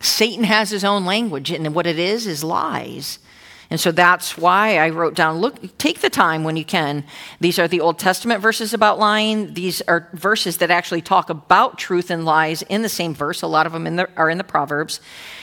[0.00, 3.18] Satan has his own language and what it is is lies.
[3.68, 7.04] And so that's why I wrote down look, take the time when you can.
[7.40, 9.54] These are the Old Testament verses about lying.
[9.54, 13.42] These are verses that actually talk about truth and lies in the same verse.
[13.42, 15.00] A lot of them in the, are in the Proverbs.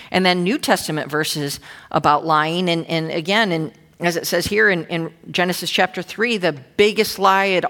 [0.10, 1.60] And then New Testament verses
[1.92, 2.70] about lying.
[2.70, 7.20] And, and again, in, as it says here in, in Genesis chapter 3, the biggest
[7.20, 7.62] lie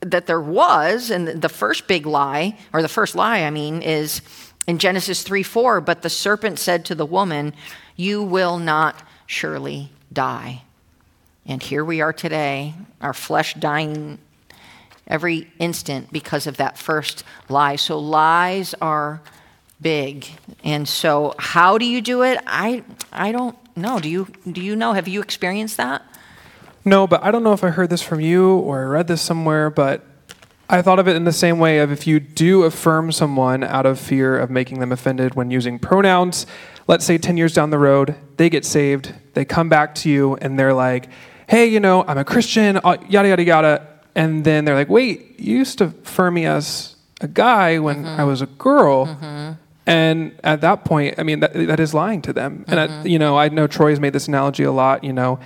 [0.00, 4.22] that there was, and the first big lie, or the first lie, I mean, is
[4.66, 7.52] in Genesis 3 4, but the serpent said to the woman,
[7.96, 10.60] You will not surely die.
[11.46, 14.18] And here we are today, our flesh dying
[15.06, 17.76] every instant because of that first lie.
[17.76, 19.22] So lies are
[19.80, 20.26] big.
[20.64, 22.40] And so how do you do it?
[22.44, 22.82] I
[23.12, 24.00] I don't know.
[24.00, 24.94] Do you do you know?
[24.94, 26.02] Have you experienced that?
[26.84, 29.22] No, but I don't know if I heard this from you or I read this
[29.22, 30.04] somewhere, but
[30.68, 33.86] I thought of it in the same way of if you do affirm someone out
[33.86, 36.46] of fear of making them offended when using pronouns,
[36.90, 40.34] let's say 10 years down the road, they get saved, they come back to you,
[40.42, 41.08] and they're like,
[41.46, 43.86] hey, you know, I'm a Christian, uh, yada, yada, yada.
[44.16, 48.20] And then they're like, wait, you used to refer me as a guy when mm-hmm.
[48.20, 49.06] I was a girl.
[49.06, 49.52] Mm-hmm.
[49.86, 52.64] And at that point, I mean, that, that is lying to them.
[52.64, 52.70] Mm-hmm.
[52.72, 55.38] And, I, you know, I know Troy's made this analogy a lot, you know,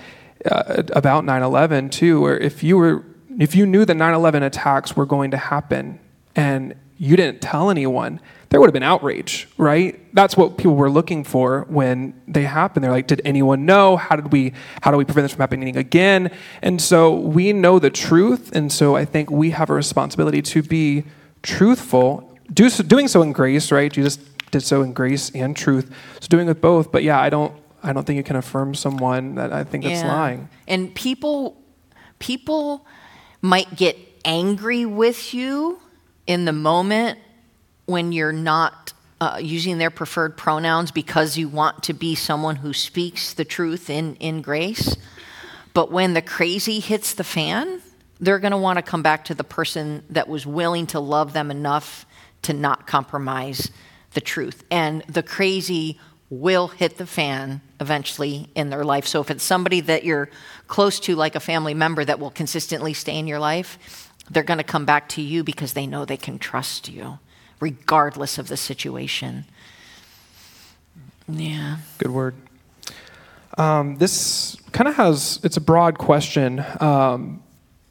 [0.51, 3.05] uh, about 9 11 too, where if you were,
[3.39, 6.01] if you knew the 9 11 attacks were going to happen
[6.35, 8.19] and you didn't tell anyone,
[8.55, 10.01] there would have been outrage, right?
[10.15, 12.85] That's what people were looking for when they happened.
[12.85, 13.97] They're like, did anyone know?
[13.97, 16.31] How did we how do we prevent this from happening again?
[16.63, 20.63] And so we know the truth, and so I think we have a responsibility to
[20.63, 21.03] be
[21.43, 23.93] truthful, do so, doing so in grace, right?
[23.93, 24.19] Jesus
[24.53, 25.93] did so in grace and truth.
[26.21, 26.93] So doing with both.
[26.93, 30.03] But yeah, I don't I don't think you can affirm someone that I think that's
[30.03, 30.15] yeah.
[30.15, 30.49] lying.
[30.69, 31.61] And people
[32.21, 32.87] people
[33.43, 35.81] might get angry with you
[36.29, 37.19] in the moment
[37.87, 42.73] when you're not uh, using their preferred pronouns because you want to be someone who
[42.73, 44.97] speaks the truth in, in grace.
[45.73, 47.81] But when the crazy hits the fan,
[48.21, 51.33] they're going to want to come back to the person that was willing to love
[51.33, 52.07] them enough
[52.43, 53.71] to not compromise
[54.13, 54.65] the truth.
[54.71, 55.99] And the crazy
[56.31, 59.07] will hit the fan eventually in their life.
[59.07, 60.31] So if it's somebody that you're
[60.67, 64.59] close to, like a family member that will consistently stay in your life, they're going
[64.59, 67.19] to come back to you because they know they can trust you
[67.61, 69.45] regardless of the situation.
[71.29, 71.79] Yeah.
[71.99, 72.35] Good word.
[73.57, 77.43] Um, this kind of has, it's a broad question, um,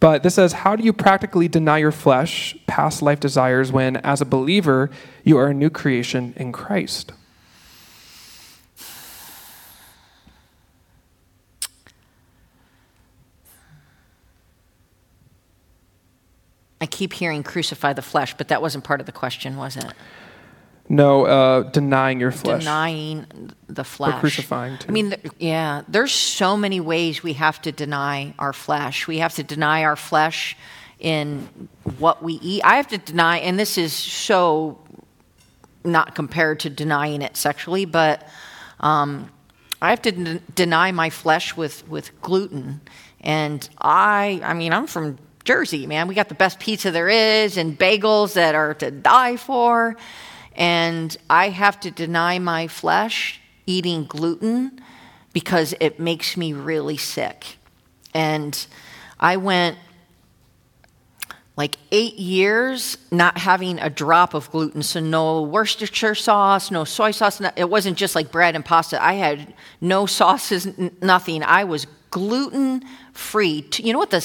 [0.04, 4.20] But this says, How do you practically deny your flesh, past life desires, when, as
[4.20, 4.90] a believer,
[5.24, 7.14] you are a new creation in Christ?
[16.84, 19.94] I keep hearing crucify the flesh, but that wasn't part of the question, was it?
[20.90, 22.60] No, uh, denying your flesh.
[22.60, 23.26] Denying
[23.68, 24.16] the flesh.
[24.16, 24.90] Or crucifying too.
[24.90, 29.08] I mean, th- yeah, there's so many ways we have to deny our flesh.
[29.08, 30.58] We have to deny our flesh
[31.00, 31.70] in
[32.00, 32.62] what we eat.
[32.66, 34.78] I have to deny, and this is so
[35.86, 38.28] not compared to denying it sexually, but
[38.82, 39.32] um,
[39.82, 42.82] I have to d- deny my flesh with, with gluten.
[43.22, 46.08] And I, I mean, I'm from Jersey, man.
[46.08, 49.98] We got the best pizza there is and bagels that are to die for.
[50.56, 54.82] And I have to deny my flesh eating gluten
[55.34, 57.58] because it makes me really sick.
[58.14, 58.66] And
[59.20, 59.78] I went
[61.56, 64.82] like eight years not having a drop of gluten.
[64.82, 67.42] So, no Worcestershire sauce, no soy sauce.
[67.56, 69.04] It wasn't just like bread and pasta.
[69.04, 70.68] I had no sauces,
[71.02, 71.44] nothing.
[71.44, 72.84] I was gluten
[73.14, 73.68] free.
[73.78, 74.22] You know what the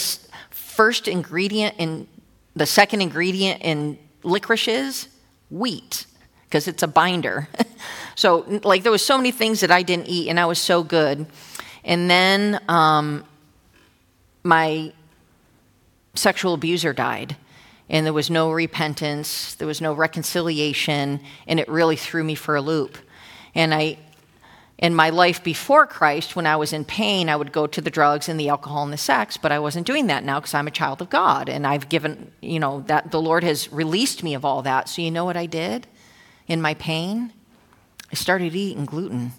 [0.79, 2.07] first ingredient in
[2.55, 5.09] the second ingredient in licorice is?
[5.51, 6.07] Wheat
[6.49, 7.49] because it's a binder.
[8.15, 10.83] so, like, there was so many things that I didn't eat, and I was so
[10.83, 11.27] good.
[11.85, 13.25] And then um,
[14.43, 14.93] my
[16.15, 17.37] sexual abuser died,
[17.91, 22.57] and there was no repentance, there was no reconciliation, and it really threw me for
[22.57, 22.97] a loop.
[23.55, 23.99] And I,
[24.79, 27.91] in my life before Christ, when I was in pain, I would go to the
[27.91, 30.69] drugs and the alcohol and the sex, but I wasn't doing that now because I'm
[30.69, 31.49] a child of God.
[31.49, 34.89] And I've given, you know, that the Lord has released me of all that.
[34.89, 35.87] So, you know what I did?
[36.49, 37.33] in my pain,
[38.11, 39.33] I started eating gluten.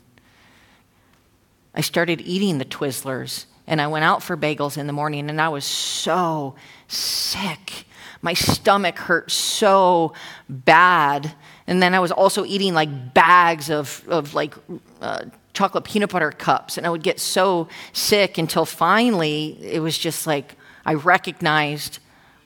[1.73, 5.41] I started eating the Twizzlers, and I went out for bagels in the morning, and
[5.41, 6.55] I was so
[6.87, 7.85] sick.
[8.21, 10.13] My stomach hurt so
[10.47, 11.33] bad.
[11.67, 14.55] And then I was also eating like bags of, of like
[15.01, 19.97] uh, chocolate peanut butter cups, and I would get so sick until finally it was
[19.97, 20.55] just like
[20.85, 21.99] I recognized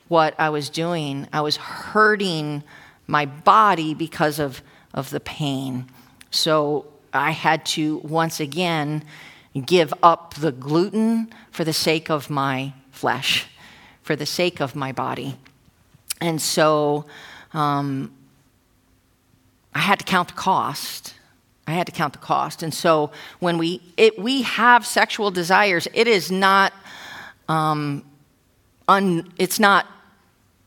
[0.07, 1.27] what I was doing.
[1.31, 2.63] I was hurting
[3.07, 4.61] my body because of,
[4.93, 5.85] of the pain.
[6.31, 9.03] So I had to once again
[9.65, 13.47] give up the gluten for the sake of my flesh,
[14.01, 15.37] for the sake of my body.
[16.19, 17.05] And so
[17.53, 18.13] um,
[19.73, 21.15] I had to count the cost.
[21.67, 22.61] I had to count the cost.
[22.61, 26.73] And so when we, it, we have sexual desires, it is not,
[27.47, 28.03] um,
[28.87, 29.87] un, it's not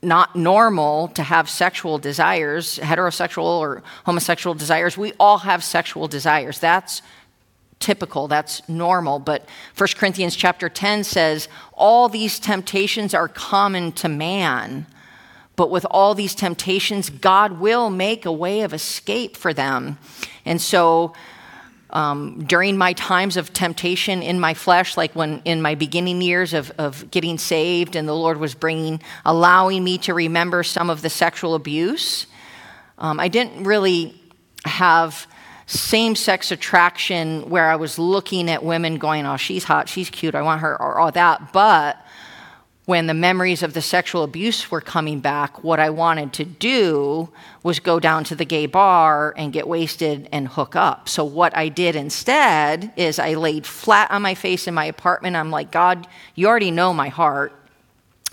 [0.02, 4.97] not normal to have sexual desires, heterosexual or homosexual desires.
[4.97, 6.60] We all have sexual desires.
[6.60, 7.02] That's
[7.81, 9.18] typical, that's normal.
[9.18, 14.86] But 1 Corinthians chapter 10 says, all these temptations are common to man.
[15.56, 19.98] But with all these temptations, God will make a way of escape for them.
[20.44, 21.14] And so
[21.90, 26.52] um, during my times of temptation in my flesh, like when in my beginning years
[26.52, 31.00] of, of getting saved, and the Lord was bringing, allowing me to remember some of
[31.02, 32.26] the sexual abuse,
[32.98, 34.20] um, I didn't really
[34.64, 35.26] have
[35.66, 40.34] same sex attraction where I was looking at women going, oh, she's hot, she's cute,
[40.34, 41.52] I want her, or all that.
[41.52, 41.98] But
[42.86, 47.28] when the memories of the sexual abuse were coming back, what I wanted to do
[47.64, 51.08] was go down to the gay bar and get wasted and hook up.
[51.08, 55.34] So, what I did instead is I laid flat on my face in my apartment.
[55.34, 56.06] I'm like, God,
[56.36, 57.52] you already know my heart,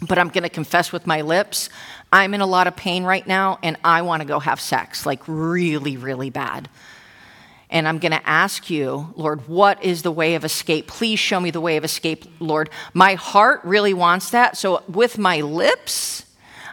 [0.07, 1.69] but I'm going to confess with my lips.
[2.11, 5.03] I'm in a lot of pain right now, and I want to go have sex,
[5.03, 6.69] like really, really bad.
[7.73, 10.87] And I'm going to ask you, Lord, what is the way of escape?
[10.87, 12.69] Please show me the way of escape, Lord.
[12.93, 14.55] My heart really wants that.
[14.57, 16.23] So, with my lips,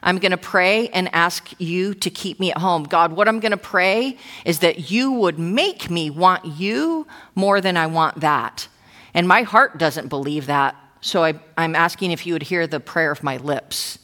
[0.02, 2.84] I'm going to pray and ask you to keep me at home.
[2.84, 7.62] God, what I'm going to pray is that you would make me want you more
[7.62, 8.68] than I want that.
[9.14, 10.76] And my heart doesn't believe that.
[11.00, 13.98] So I, am asking if you would hear the prayer of my lips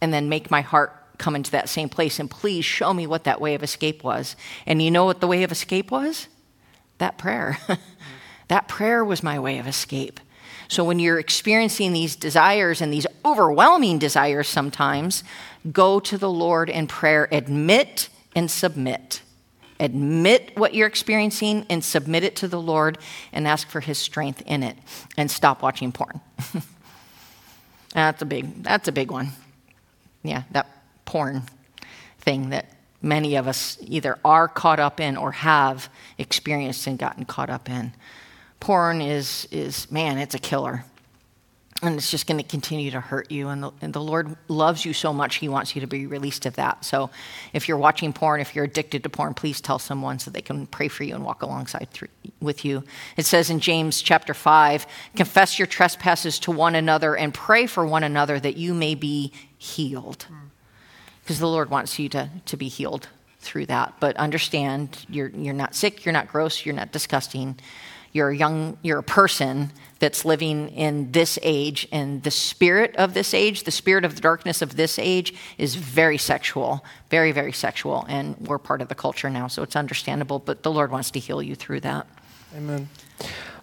[0.00, 3.24] and then make my heart come into that same place and please show me what
[3.24, 4.34] that way of escape was.
[4.66, 6.26] And you know what the way of escape was?
[6.98, 7.58] That prayer.
[8.48, 10.18] that prayer was my way of escape.
[10.66, 15.22] So when you're experiencing these desires and these overwhelming desires sometimes,
[15.70, 19.22] go to the Lord in prayer, admit and submit.
[19.78, 22.98] Admit what you're experiencing and submit it to the Lord
[23.32, 24.76] and ask for his strength in it
[25.16, 26.20] and stop watching porn.
[27.94, 29.30] that's a big that's a big one.
[30.22, 30.81] Yeah, that
[31.12, 31.42] porn
[32.20, 32.64] thing that
[33.02, 37.68] many of us either are caught up in or have experienced and gotten caught up
[37.68, 37.92] in.
[38.60, 40.86] Porn is, is man, it's a killer.
[41.82, 43.48] and it's just going to continue to hurt you.
[43.48, 46.46] And the, and the, Lord loves you so much, He wants you to be released
[46.46, 46.82] of that.
[46.82, 47.10] So
[47.52, 50.66] if you're watching porn, if you're addicted to porn, please tell someone so they can
[50.66, 52.08] pray for you and walk alongside through,
[52.40, 52.84] with you.
[53.18, 57.84] It says in James chapter 5 confess your trespasses to one another and pray for
[57.84, 60.22] one another that you may be healed.
[60.22, 60.51] Hmm.
[61.22, 63.08] Because the Lord wants you to, to be healed
[63.40, 63.94] through that.
[64.00, 67.58] But understand you're, you're not sick, you're not gross, you're not disgusting.
[68.12, 73.14] You're a young, you're a person that's living in this age, and the spirit of
[73.14, 77.52] this age, the spirit of the darkness of this age, is very sexual, very, very
[77.52, 80.38] sexual, and we're part of the culture now, so it's understandable.
[80.38, 82.06] But the Lord wants to heal you through that.
[82.54, 82.88] Amen.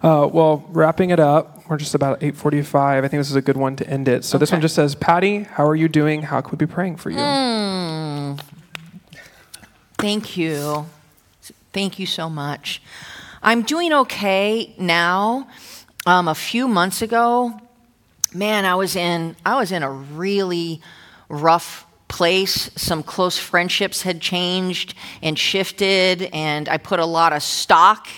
[0.02, 3.04] Uh, well, wrapping it up, we're just about 8:45.
[3.04, 4.24] I think this is a good one to end it.
[4.24, 4.42] So okay.
[4.42, 6.22] this one just says, "Patti, how are you doing?
[6.22, 8.40] How can we be praying for you?" Mm.
[9.98, 10.86] Thank you.
[11.72, 12.82] Thank you so much.
[13.42, 15.46] I'm doing okay now
[16.06, 17.60] um, a few months ago,
[18.34, 20.80] man, I was in I was in a really
[21.28, 22.70] rough place.
[22.76, 28.08] Some close friendships had changed and shifted, and I put a lot of stock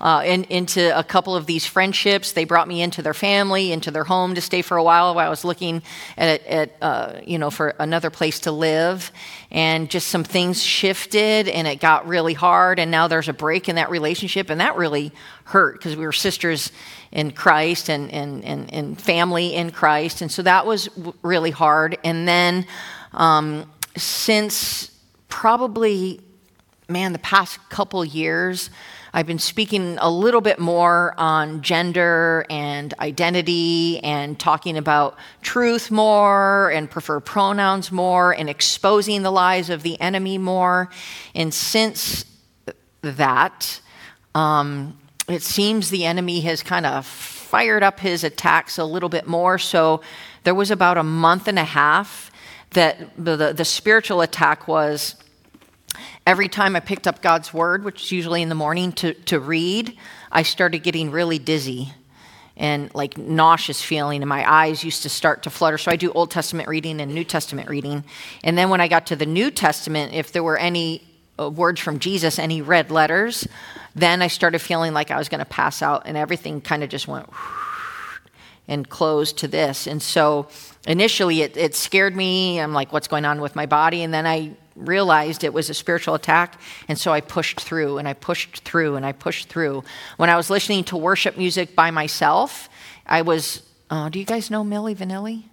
[0.00, 2.32] uh, in, into a couple of these friendships.
[2.32, 5.26] They brought me into their family, into their home to stay for a while while
[5.26, 5.82] I was looking
[6.16, 9.10] at, at uh, you know, for another place to live.
[9.50, 12.78] And just some things shifted, and it got really hard.
[12.78, 15.10] And now there's a break in that relationship, and that really
[15.44, 16.70] hurt because we were sisters
[17.10, 20.20] in Christ and, and, and, and family in Christ.
[20.20, 20.90] And so that was
[21.22, 21.96] really hard.
[22.04, 22.66] And then
[23.12, 24.90] um, since
[25.28, 26.20] probably,
[26.88, 28.70] man, the past couple years,
[29.12, 35.90] I've been speaking a little bit more on gender and identity and talking about truth
[35.90, 40.90] more and prefer pronouns more and exposing the lies of the enemy more.
[41.34, 42.26] And since
[43.00, 43.80] that,
[44.34, 49.26] um, it seems the enemy has kind of fired up his attacks a little bit
[49.26, 49.58] more.
[49.58, 50.02] So
[50.44, 52.30] there was about a month and a half
[52.70, 55.16] that the, the, spiritual attack was
[56.26, 59.40] every time I picked up God's word, which is usually in the morning to, to
[59.40, 59.96] read,
[60.30, 61.92] I started getting really dizzy
[62.58, 65.78] and like nauseous feeling and my eyes used to start to flutter.
[65.78, 68.04] So i do old testament reading and new testament reading.
[68.44, 71.02] And then when i got to the new testament if there were any
[71.38, 73.46] uh, words from jesus any red letters
[73.94, 76.90] then i started feeling like i was going to pass out and everything kind of
[76.90, 77.28] just went
[78.68, 80.46] and closed to this and so
[80.86, 84.26] initially it, it scared me i'm like what's going on with my body and then
[84.26, 88.60] i realized it was a spiritual attack, and so I pushed through and I pushed
[88.60, 89.84] through and I pushed through.
[90.16, 92.68] When I was listening to worship music by myself,
[93.06, 95.44] I was, oh, do you guys know Milli Vanilli?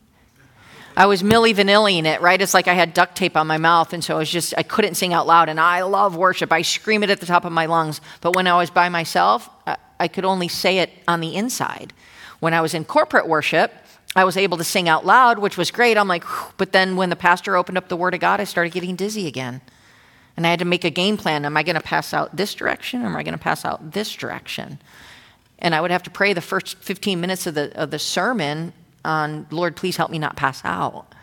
[0.97, 2.41] I was Milli Vanilliing it, right?
[2.41, 4.63] It's like I had duct tape on my mouth, and so I was just, I
[4.63, 5.49] couldn't sing out loud.
[5.49, 6.53] And I love worship.
[6.53, 7.99] I scream it at the top of my lungs.
[8.21, 11.91] But when I was by myself, I, I could only say it on the inside.
[12.39, 13.73] When I was in corporate worship,
[14.15, 15.97] I was able to sing out loud, which was great.
[15.97, 16.23] I'm like,
[16.57, 19.27] but then when the pastor opened up the Word of God, I started getting dizzy
[19.27, 19.61] again.
[20.37, 21.45] And I had to make a game plan.
[21.45, 23.91] Am I going to pass out this direction or am I going to pass out
[23.91, 24.79] this direction?
[25.59, 28.73] And I would have to pray the first 15 minutes of the, of the sermon
[29.03, 31.13] on, Lord, please help me not pass out.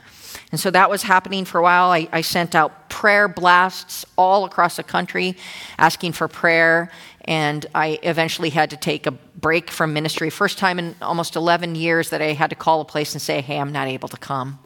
[0.50, 1.90] And so that was happening for a while.
[1.90, 5.36] I, I, sent out prayer blasts all across the country
[5.78, 6.90] asking for prayer.
[7.24, 10.28] And I eventually had to take a break from ministry.
[10.30, 13.40] First time in almost 11 years that I had to call a place and say,
[13.40, 14.58] hey, I'm not able to come.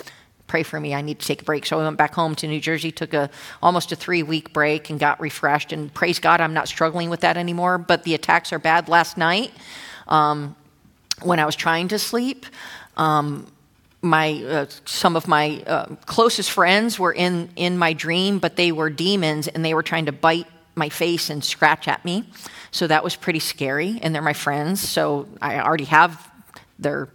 [0.47, 0.95] Pray for me.
[0.95, 1.67] I need to take a break.
[1.67, 3.29] So I went back home to New Jersey, took a
[3.63, 5.73] almost a three week break, and got refreshed.
[5.73, 7.79] And praise God, I'm not struggling with that anymore.
[7.79, 8.89] But the attacks are bad.
[8.89, 9.51] Last night,
[10.07, 10.55] um,
[11.23, 12.47] when I was trying to sleep,
[12.97, 13.49] um,
[14.03, 18.71] my uh, some of my uh, closest friends were in in my dream, but they
[18.71, 20.47] were demons, and they were trying to bite
[20.77, 22.25] my face and scratch at me.
[22.71, 23.99] So that was pretty scary.
[24.03, 26.31] And they're my friends, so I already have
[26.79, 27.09] their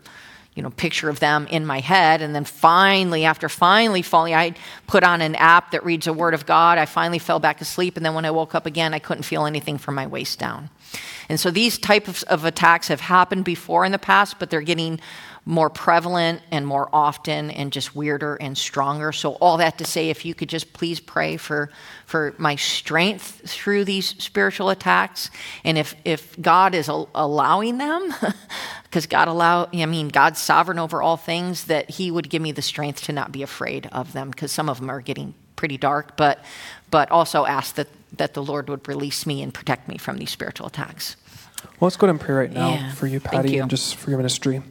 [0.56, 4.54] you know picture of them in my head and then finally after finally falling i
[4.86, 7.96] put on an app that reads a word of god i finally fell back asleep
[7.96, 10.70] and then when i woke up again i couldn't feel anything from my waist down
[11.30, 15.00] and so these types of attacks have happened before in the past but they're getting
[15.46, 19.12] more prevalent and more often and just weirder and stronger.
[19.12, 21.72] So, all that to say, if you could just please pray for,
[22.06, 25.32] for my strength through these spiritual attacks.
[25.64, 28.14] And if, if God is allowing them,
[28.84, 32.52] because God allow, I mean, God's sovereign over all things, that He would give me
[32.52, 35.78] the strength to not be afraid of them, because some of them are getting pretty
[35.78, 36.44] dark, but,
[36.92, 37.88] but also ask that,
[38.18, 41.16] that the Lord would release me and protect me from these spiritual attacks.
[41.64, 42.92] Well, let's go ahead and pray right now yeah.
[42.94, 43.62] for you, Patti, you.
[43.62, 44.62] and just for your ministry.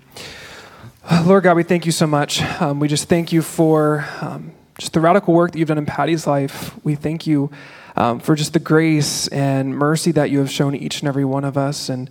[1.25, 2.43] Lord God, we thank you so much.
[2.61, 5.87] Um, we just thank you for um, just the radical work that you've done in
[5.87, 6.75] Patti's life.
[6.85, 7.51] We thank you
[7.97, 11.45] um, for just the grace and mercy that you have shown each and every one
[11.45, 11.89] of us.
[11.89, 12.11] And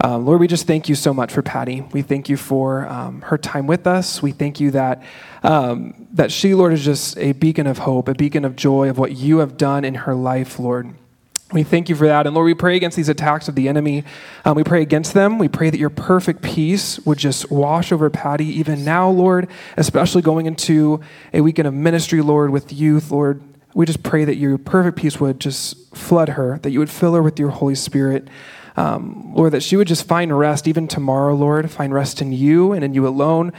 [0.00, 1.82] Um, Lord, we just thank you so much for Patti.
[1.92, 4.22] We thank you for um, her time with us.
[4.22, 5.02] We thank you that,
[5.42, 8.96] um, that she, Lord, is just a beacon of hope, a beacon of joy of
[8.96, 10.94] what you have done in her life, Lord.
[11.50, 12.26] We thank you for that.
[12.26, 14.04] And Lord, we pray against these attacks of the enemy.
[14.44, 15.38] Um, we pray against them.
[15.38, 19.48] We pray that your perfect peace would just wash over Patti even now, Lord,
[19.78, 21.00] especially going into
[21.32, 23.42] a weekend of ministry, Lord, with youth, Lord.
[23.72, 27.14] We just pray that your perfect peace would just flood her, that you would fill
[27.14, 28.28] her with your Holy Spirit.
[28.76, 32.72] Um, Lord, that she would just find rest even tomorrow, Lord, find rest in you
[32.72, 33.52] and in you alone.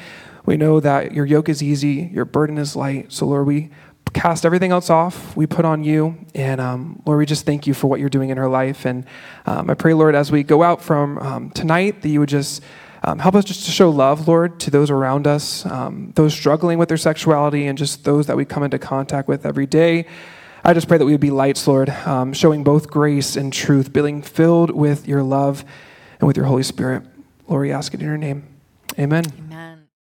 [0.45, 3.11] We know that your yoke is easy, your burden is light.
[3.11, 3.71] So, Lord, we
[4.13, 5.35] cast everything else off.
[5.35, 6.25] We put on you.
[6.35, 8.85] And um, Lord, we just thank you for what you're doing in her life.
[8.85, 9.05] And
[9.45, 12.63] um, I pray, Lord, as we go out from um, tonight, that you would just
[13.03, 16.77] um, help us just to show love, Lord, to those around us, um, those struggling
[16.77, 20.05] with their sexuality, and just those that we come into contact with every day.
[20.63, 23.93] I just pray that we would be lights, Lord, um, showing both grace and truth,
[23.93, 25.63] being filled with your love
[26.19, 27.03] and with your Holy Spirit.
[27.47, 28.45] Lord, we ask it in your name.
[28.97, 29.23] Amen.
[29.37, 29.78] Amen.